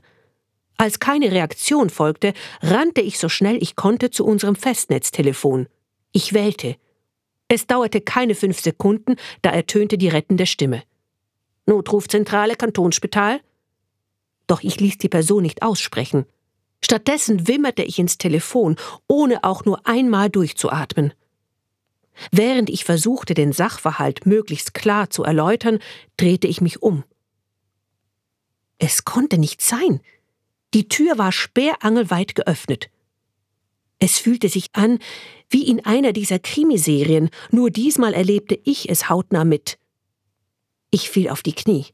[0.76, 2.32] Als keine Reaktion folgte,
[2.62, 5.68] rannte ich so schnell ich konnte zu unserem Festnetztelefon.
[6.12, 6.76] Ich wählte.
[7.48, 10.82] Es dauerte keine fünf Sekunden, da ertönte die rettende Stimme.
[11.66, 13.40] Notrufzentrale Kantonsspital?
[14.50, 16.26] Doch ich ließ die Person nicht aussprechen.
[16.84, 18.74] Stattdessen wimmerte ich ins Telefon,
[19.06, 21.14] ohne auch nur einmal durchzuatmen.
[22.32, 25.78] Während ich versuchte, den Sachverhalt möglichst klar zu erläutern,
[26.16, 27.04] drehte ich mich um.
[28.78, 30.00] Es konnte nicht sein.
[30.74, 32.90] Die Tür war sperrangelweit geöffnet.
[34.00, 34.98] Es fühlte sich an
[35.48, 39.78] wie in einer dieser Krimiserien, nur diesmal erlebte ich es hautnah mit.
[40.90, 41.86] Ich fiel auf die Knie.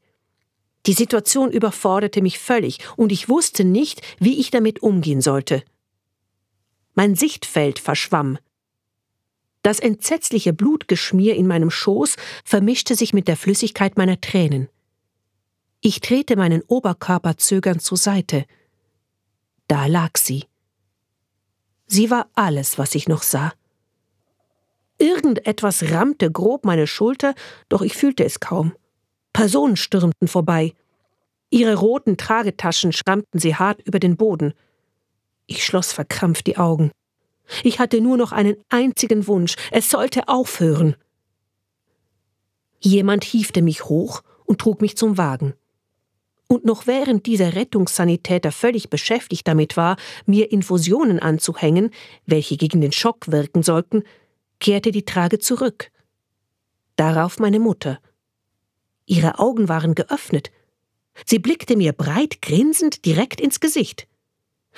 [0.87, 5.63] Die Situation überforderte mich völlig, und ich wusste nicht, wie ich damit umgehen sollte.
[6.95, 8.39] Mein Sichtfeld verschwamm.
[9.63, 14.69] Das entsetzliche Blutgeschmier in meinem Schoß vermischte sich mit der Flüssigkeit meiner Tränen.
[15.81, 18.47] Ich drehte meinen Oberkörper zögernd zur Seite.
[19.67, 20.45] Da lag sie.
[21.87, 23.53] Sie war alles, was ich noch sah.
[24.99, 27.35] Irgendetwas rammte grob meine Schulter,
[27.69, 28.73] doch ich fühlte es kaum.
[29.37, 30.73] Personen stürmten vorbei.
[31.51, 34.55] Ihre roten Tragetaschen schrammten sie hart über den Boden.
[35.45, 36.91] Ich schloss verkrampft die Augen.
[37.63, 40.97] Ich hatte nur noch einen einzigen Wunsch, es sollte aufhören.
[42.81, 45.53] Jemand hiefte mich hoch und trug mich zum Wagen.
[46.49, 51.91] Und noch während dieser Rettungssanitäter völlig beschäftigt damit war, mir Infusionen anzuhängen,
[52.25, 54.03] welche gegen den Schock wirken sollten,
[54.61, 55.91] kehrte die Trage zurück.
[56.97, 57.99] Darauf meine Mutter.
[59.07, 60.51] Ihre Augen waren geöffnet.
[61.25, 64.07] Sie blickte mir breit grinsend direkt ins Gesicht.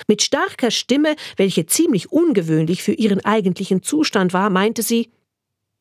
[0.07, 5.11] Mit starker Stimme, welche ziemlich ungewöhnlich für ihren eigentlichen Zustand war, meinte sie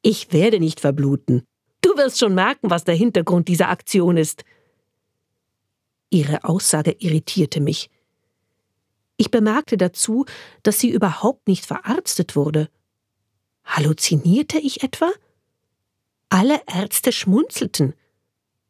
[0.02, 1.44] Ich werde nicht verbluten.
[1.80, 4.44] Du wirst schon merken, was der Hintergrund dieser Aktion ist.
[6.10, 7.90] Ihre Aussage irritierte mich.
[9.16, 10.24] Ich bemerkte dazu,
[10.62, 12.68] dass sie überhaupt nicht verarztet wurde.
[13.64, 15.10] Halluzinierte ich etwa?
[16.30, 17.94] Alle Ärzte schmunzelten.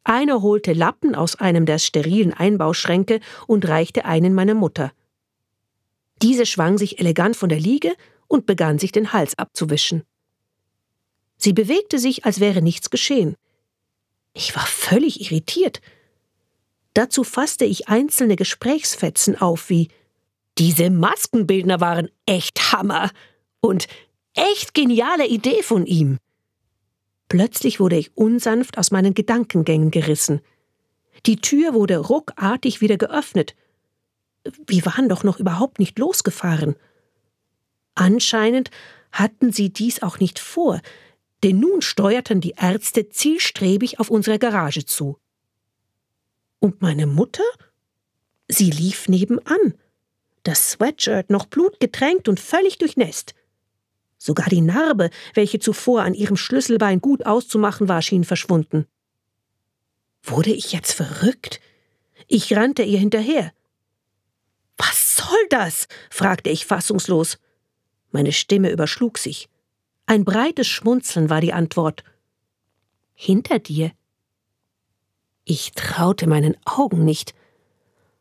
[0.03, 4.91] Einer holte Lappen aus einem der sterilen Einbauschränke und reichte einen meiner Mutter.
[6.21, 7.95] Diese schwang sich elegant von der Liege
[8.27, 10.03] und begann sich den Hals abzuwischen.
[11.37, 13.35] Sie bewegte sich, als wäre nichts geschehen.
[14.33, 15.81] Ich war völlig irritiert.
[16.93, 19.89] Dazu fasste ich einzelne Gesprächsfetzen auf wie
[20.57, 23.11] Diese Maskenbildner waren echt Hammer
[23.61, 23.87] und
[24.33, 26.17] echt geniale Idee von ihm.
[27.29, 30.41] Plötzlich wurde ich unsanft aus meinen Gedankengängen gerissen.
[31.25, 33.55] Die Tür wurde ruckartig wieder geöffnet.
[34.65, 36.75] Wir waren doch noch überhaupt nicht losgefahren.
[37.93, 38.71] Anscheinend
[39.11, 40.81] hatten sie dies auch nicht vor,
[41.43, 45.17] denn nun steuerten die Ärzte zielstrebig auf unsere Garage zu.
[46.59, 47.43] Und meine Mutter?
[48.47, 49.75] Sie lief nebenan.
[50.43, 53.35] Das Sweatshirt noch blutgetränkt und völlig durchnässt.
[54.19, 58.85] Sogar die Narbe, welche zuvor an ihrem Schlüsselbein gut auszumachen war, schien verschwunden.
[60.21, 61.59] Wurde ich jetzt verrückt?
[62.27, 63.51] Ich rannte ihr hinterher.
[64.77, 65.87] Was soll das?
[66.11, 67.39] fragte ich fassungslos.
[68.11, 69.49] Meine Stimme überschlug sich.
[70.05, 72.03] Ein breites Schmunzeln war die Antwort.
[73.15, 73.91] Hinter dir
[75.49, 77.33] ich traute meinen Augen nicht.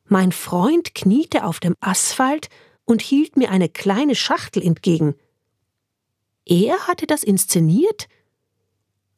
[0.07, 2.49] Mein Freund kniete auf dem Asphalt
[2.87, 5.15] und hielt mir eine kleine Schachtel entgegen.
[6.49, 8.09] Er hatte das inszeniert?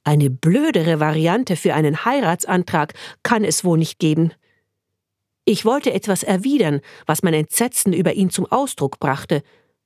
[0.05, 4.35] Eine blödere Variante für einen Heiratsantrag kann es wohl nicht geben.
[5.47, 9.43] Ich wollte etwas erwidern, was mein Entsetzen über ihn zum Ausdruck brachte,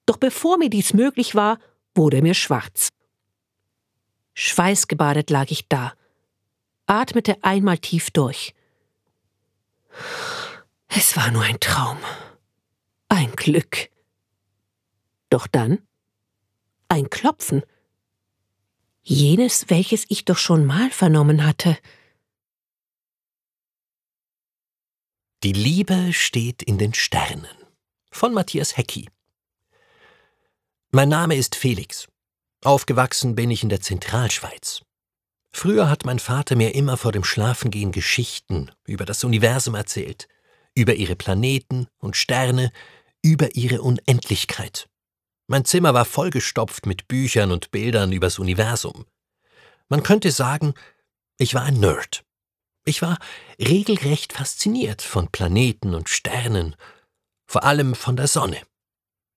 [0.07, 1.59] doch bevor mir dies möglich war,
[1.95, 2.89] wurde mir schwarz.
[4.35, 5.95] Schweißgebadet lag ich da
[6.87, 8.55] atmete einmal tief durch.
[10.89, 11.99] Es war nur ein Traum.
[13.09, 13.89] Ein Glück.
[15.31, 15.87] Doch dann
[16.95, 17.63] ein Klopfen.
[19.03, 21.77] Jenes, welches ich doch schon mal vernommen hatte.
[25.43, 27.49] Die Liebe steht in den Sternen
[28.11, 29.09] von Matthias Hecki.
[30.93, 32.07] Mein Name ist Felix.
[32.63, 34.83] Aufgewachsen bin ich in der Zentralschweiz.
[35.53, 40.29] Früher hat mein Vater mir immer vor dem Schlafengehen Geschichten über das Universum erzählt,
[40.75, 42.73] über ihre Planeten und Sterne,
[43.21, 44.89] über ihre Unendlichkeit.
[45.47, 49.05] Mein Zimmer war vollgestopft mit Büchern und Bildern übers Universum.
[49.89, 50.75] Man könnte sagen,
[51.39, 52.25] ich war ein Nerd.
[52.87, 53.19] Ich war
[53.59, 56.77] regelrecht fasziniert von Planeten und Sternen,
[57.47, 58.61] vor allem von der Sonne.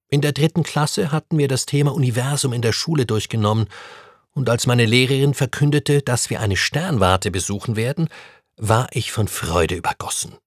[0.10, 3.68] In der dritten Klasse hatten wir das Thema Universum in der Schule durchgenommen
[4.32, 8.08] und als meine Lehrerin verkündete, dass wir eine Sternwarte besuchen werden,
[8.56, 10.38] war ich von Freude übergossen.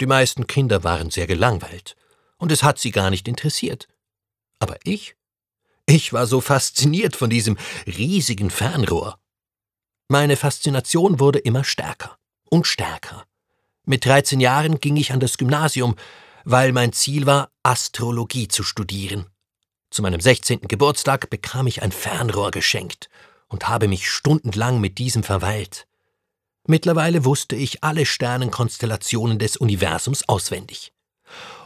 [0.00, 1.96] Die meisten Kinder waren sehr gelangweilt,
[2.36, 3.88] und es hat sie gar nicht interessiert.
[4.62, 5.16] Aber ich?
[5.86, 9.18] Ich war so fasziniert von diesem riesigen Fernrohr.
[10.06, 12.16] Meine Faszination wurde immer stärker
[12.48, 13.24] und stärker.
[13.84, 15.96] Mit 13 Jahren ging ich an das Gymnasium,
[16.44, 19.26] weil mein Ziel war, Astrologie zu studieren.
[19.90, 20.60] Zu meinem 16.
[20.60, 23.08] Geburtstag bekam ich ein Fernrohr geschenkt
[23.48, 25.88] und habe mich stundenlang mit diesem verweilt.
[26.68, 30.92] Mittlerweile wusste ich alle Sternenkonstellationen des Universums auswendig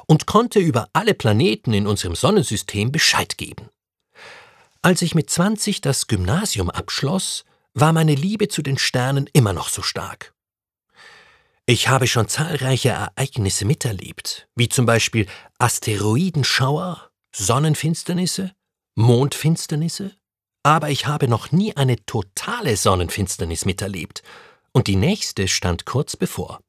[0.06, 3.68] und konnte über alle Planeten in unserem Sonnensystem Bescheid geben.
[4.82, 7.44] Als ich mit 20 das Gymnasium abschloss,
[7.74, 10.32] war meine Liebe zu den Sternen immer noch so stark.
[11.66, 15.26] Ich habe schon zahlreiche Ereignisse miterlebt, wie zum Beispiel
[15.58, 18.52] Asteroidenschauer, Sonnenfinsternisse,
[18.94, 20.12] Mondfinsternisse,
[20.62, 24.22] aber ich habe noch nie eine totale Sonnenfinsternis miterlebt,
[24.72, 26.60] und die nächste stand kurz bevor.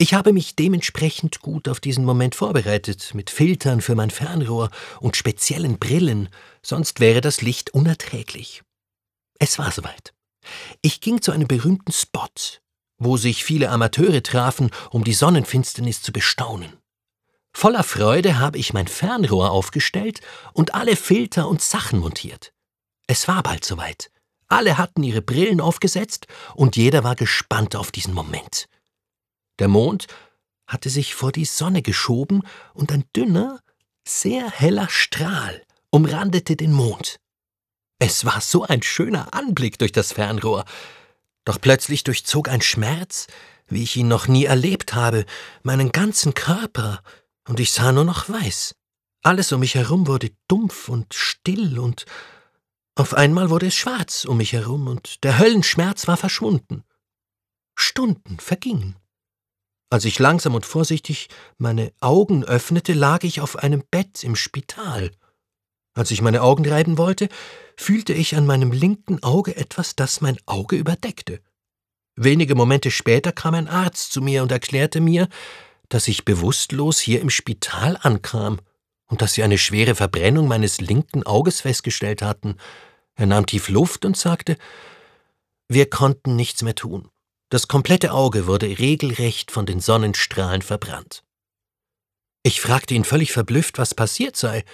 [0.00, 4.70] Ich habe mich dementsprechend gut auf diesen Moment vorbereitet, mit Filtern für mein Fernrohr
[5.00, 6.28] und speziellen Brillen,
[6.62, 8.62] sonst wäre das Licht unerträglich.
[9.40, 10.14] Es war soweit.
[10.82, 12.28] Ich ging zu einem berühmten Spot,
[12.98, 16.78] wo sich viele Amateure trafen, um die Sonnenfinsternis zu bestaunen.
[17.52, 20.20] Voller Freude habe ich mein Fernrohr aufgestellt
[20.52, 22.52] und alle Filter und Sachen montiert.
[23.08, 24.12] Es war bald soweit.
[24.46, 28.68] Alle hatten ihre Brillen aufgesetzt und jeder war gespannt auf diesen Moment.
[29.58, 30.06] Der Mond
[30.66, 32.42] hatte sich vor die Sonne geschoben
[32.74, 33.60] und ein dünner,
[34.06, 37.18] sehr heller Strahl umrandete den Mond.
[37.98, 40.64] Es war so ein schöner Anblick durch das Fernrohr.
[41.44, 43.26] Doch plötzlich durchzog ein Schmerz,
[43.66, 45.24] wie ich ihn noch nie erlebt habe,
[45.62, 47.02] meinen ganzen Körper,
[47.48, 48.74] und ich sah nur noch weiß.
[49.22, 52.04] Alles um mich herum wurde dumpf und still, und
[52.94, 56.84] auf einmal wurde es schwarz um mich herum, und der Höllenschmerz war verschwunden.
[57.74, 58.96] Stunden vergingen.
[59.90, 65.10] Als ich langsam und vorsichtig meine Augen öffnete, lag ich auf einem Bett im Spital.
[65.94, 67.28] Als ich meine Augen reiben wollte,
[67.76, 71.40] fühlte ich an meinem linken Auge etwas, das mein Auge überdeckte.
[72.16, 75.28] Wenige Momente später kam ein Arzt zu mir und erklärte mir,
[75.88, 78.60] dass ich bewusstlos hier im Spital ankam
[79.06, 82.56] und dass sie eine schwere Verbrennung meines linken Auges festgestellt hatten.
[83.14, 84.58] Er nahm tief Luft und sagte,
[85.68, 87.08] wir konnten nichts mehr tun.
[87.50, 91.24] Das komplette Auge wurde regelrecht von den Sonnenstrahlen verbrannt.
[92.42, 94.64] Ich fragte ihn völlig verblüfft, was passiert sei,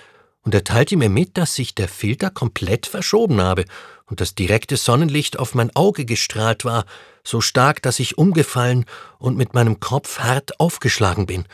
[0.43, 3.65] und er teilte mir mit, dass sich der Filter komplett verschoben habe
[4.07, 6.85] und das direkte Sonnenlicht auf mein Auge gestrahlt war,
[7.23, 8.85] so stark, dass ich umgefallen
[9.19, 11.47] und mit meinem Kopf hart aufgeschlagen bin.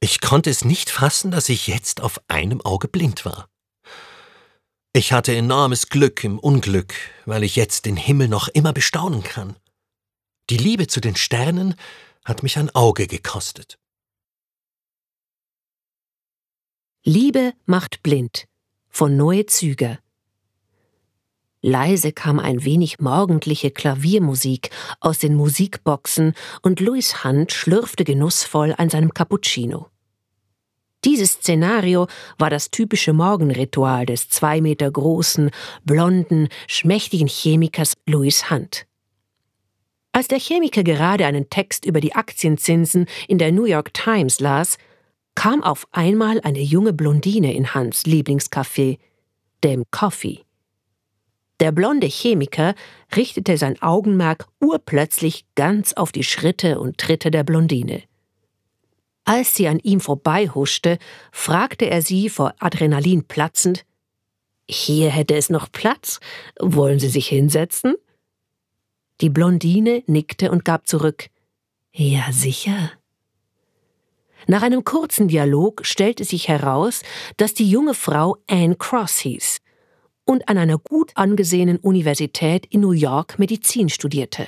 [0.00, 3.48] Ich konnte es nicht fassen, dass ich jetzt auf einem Auge blind war.
[4.92, 6.94] Ich hatte enormes Glück im Unglück,
[7.26, 9.56] weil ich jetzt den Himmel noch immer bestaunen kann.
[10.48, 11.74] Die Liebe zu den Sternen
[12.24, 13.78] hat mich ein Auge gekostet.
[17.02, 18.46] Liebe macht blind
[18.88, 19.98] von Noe Züger
[21.62, 24.70] Leise kam ein wenig morgendliche Klaviermusik
[25.00, 29.88] aus den Musikboxen und Louis Hunt schlürfte genussvoll an seinem Cappuccino.
[31.04, 32.06] Dieses Szenario
[32.38, 35.50] war das typische Morgenritual des zwei Meter großen,
[35.84, 38.86] blonden, schmächtigen Chemikers Louis Hunt.
[40.16, 44.78] Als der Chemiker gerade einen Text über die Aktienzinsen in der New York Times las,
[45.34, 48.98] kam auf einmal eine junge Blondine in Hunts Lieblingscafé,
[49.62, 50.40] dem Coffee.
[51.60, 52.74] Der blonde Chemiker
[53.14, 58.02] richtete sein Augenmerk urplötzlich ganz auf die Schritte und Tritte der Blondine.
[59.26, 60.96] Als sie an ihm vorbeihuschte,
[61.30, 63.84] fragte er sie vor Adrenalin platzend
[64.66, 66.20] Hier hätte es noch Platz.
[66.58, 67.96] Wollen Sie sich hinsetzen?
[69.20, 71.28] Die Blondine nickte und gab zurück
[71.92, 72.92] Ja, sicher.
[74.46, 77.02] Nach einem kurzen Dialog stellte sich heraus,
[77.36, 79.58] dass die junge Frau Anne Cross hieß
[80.24, 84.46] und an einer gut angesehenen Universität in New York Medizin studierte.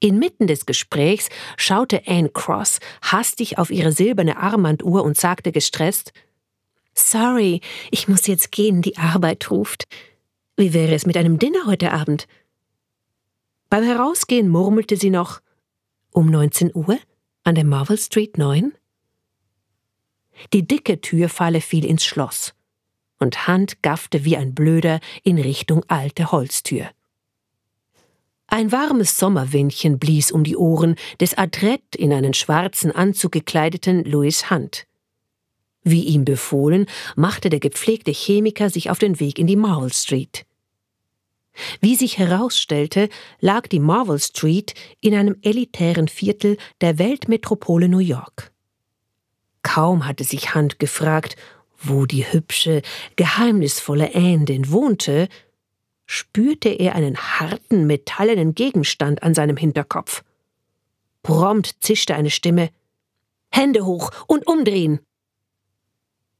[0.00, 6.12] Inmitten des Gesprächs schaute Anne Cross hastig auf ihre silberne Armbanduhr und sagte gestresst
[6.94, 7.60] Sorry,
[7.90, 9.84] ich muss jetzt gehen, die Arbeit ruft.
[10.56, 12.26] Wie wäre es mit einem Dinner heute Abend?
[13.72, 15.40] Beim Herausgehen murmelte sie noch
[16.10, 16.98] Um 19 Uhr?
[17.42, 18.74] An der Marvel Street 9?
[20.52, 22.52] Die dicke Türfalle fiel ins Schloss,
[23.18, 26.90] und Hand gaffte wie ein Blöder in Richtung alte Holztür.
[28.46, 34.50] Ein warmes Sommerwindchen blies um die Ohren des adrett in einen schwarzen Anzug gekleideten Louis
[34.50, 34.84] Hunt.
[35.82, 36.84] Wie ihm befohlen,
[37.16, 40.44] machte der gepflegte Chemiker sich auf den Weg in die Marvel Street.
[41.80, 43.08] Wie sich herausstellte,
[43.40, 48.52] lag die Marvel Street in einem elitären Viertel der Weltmetropole New York.
[49.62, 51.36] Kaum hatte sich Hunt gefragt,
[51.78, 52.82] wo die hübsche,
[53.16, 55.28] geheimnisvolle Anne denn wohnte,
[56.06, 60.22] spürte er einen harten, metallenen Gegenstand an seinem Hinterkopf.
[61.22, 62.70] Prompt zischte eine Stimme
[63.52, 65.00] Hände hoch und umdrehen.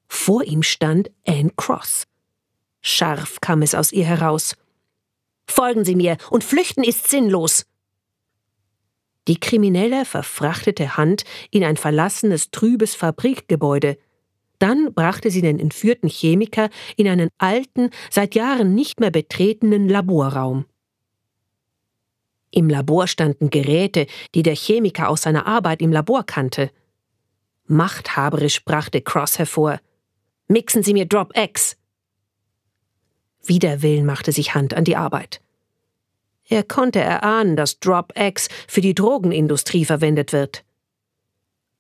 [0.09, 2.07] Vor ihm stand Anne Cross.
[2.81, 4.57] Scharf kam es aus ihr heraus.
[5.53, 7.67] Folgen Sie mir, und flüchten ist sinnlos.
[9.29, 13.99] Die Kriminelle verfrachtete Hand in ein verlassenes, trübes Fabrikgebäude,
[14.59, 20.65] dann brachte sie den entführten Chemiker in einen alten, seit Jahren nicht mehr betretenen Laborraum.
[22.51, 26.71] Im Labor standen Geräte, die der Chemiker aus seiner Arbeit im Labor kannte.
[27.67, 29.81] Machthaberisch brachte Cross hervor.
[30.49, 31.77] Mixen Sie mir Drop X.
[33.45, 35.41] Wider Willen machte sich Hand an die Arbeit.
[36.49, 40.65] Er konnte erahnen, dass Drop X für die Drogenindustrie verwendet wird.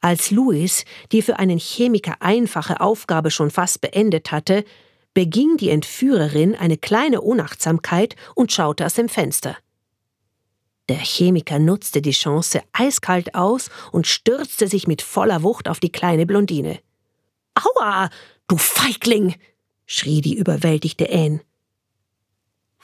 [0.00, 4.64] Als Louis die für einen Chemiker einfache Aufgabe schon fast beendet hatte,
[5.14, 9.56] beging die Entführerin eine kleine Unachtsamkeit und schaute aus dem Fenster.
[10.88, 15.92] Der Chemiker nutzte die Chance eiskalt aus und stürzte sich mit voller Wucht auf die
[15.92, 16.80] kleine Blondine.
[17.54, 18.10] Aua,
[18.48, 19.36] du Feigling!
[19.86, 21.40] schrie die überwältigte Anne.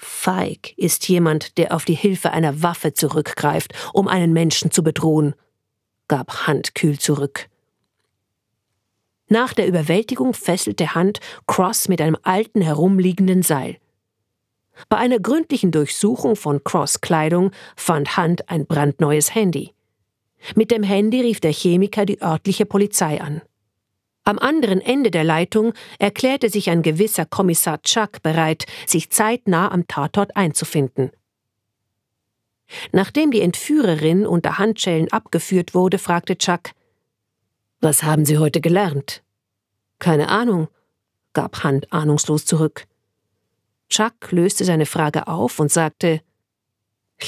[0.00, 5.34] Feig ist jemand, der auf die Hilfe einer Waffe zurückgreift, um einen Menschen zu bedrohen,
[6.06, 7.48] gab Hunt kühl zurück.
[9.26, 11.18] Nach der Überwältigung fesselte Hunt
[11.48, 13.78] Cross mit einem alten herumliegenden Seil.
[14.88, 19.74] Bei einer gründlichen Durchsuchung von Cross Kleidung fand Hunt ein brandneues Handy.
[20.54, 23.42] Mit dem Handy rief der Chemiker die örtliche Polizei an.
[24.28, 29.88] Am anderen Ende der Leitung erklärte sich ein gewisser Kommissar Chuck bereit, sich zeitnah am
[29.88, 31.12] Tatort einzufinden.
[32.92, 36.72] Nachdem die Entführerin unter Handschellen abgeführt wurde, fragte Chuck
[37.80, 39.22] Was haben Sie heute gelernt?
[39.98, 40.68] Keine Ahnung,
[41.32, 42.84] gab Hunt ahnungslos zurück.
[43.88, 46.20] Chuck löste seine Frage auf und sagte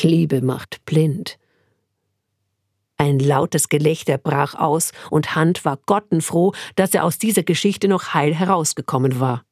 [0.02, 1.38] Liebe macht blind.
[3.00, 8.12] Ein lautes Gelächter brach aus, und Hunt war gottenfroh, dass er aus dieser Geschichte noch
[8.12, 9.42] heil herausgekommen war.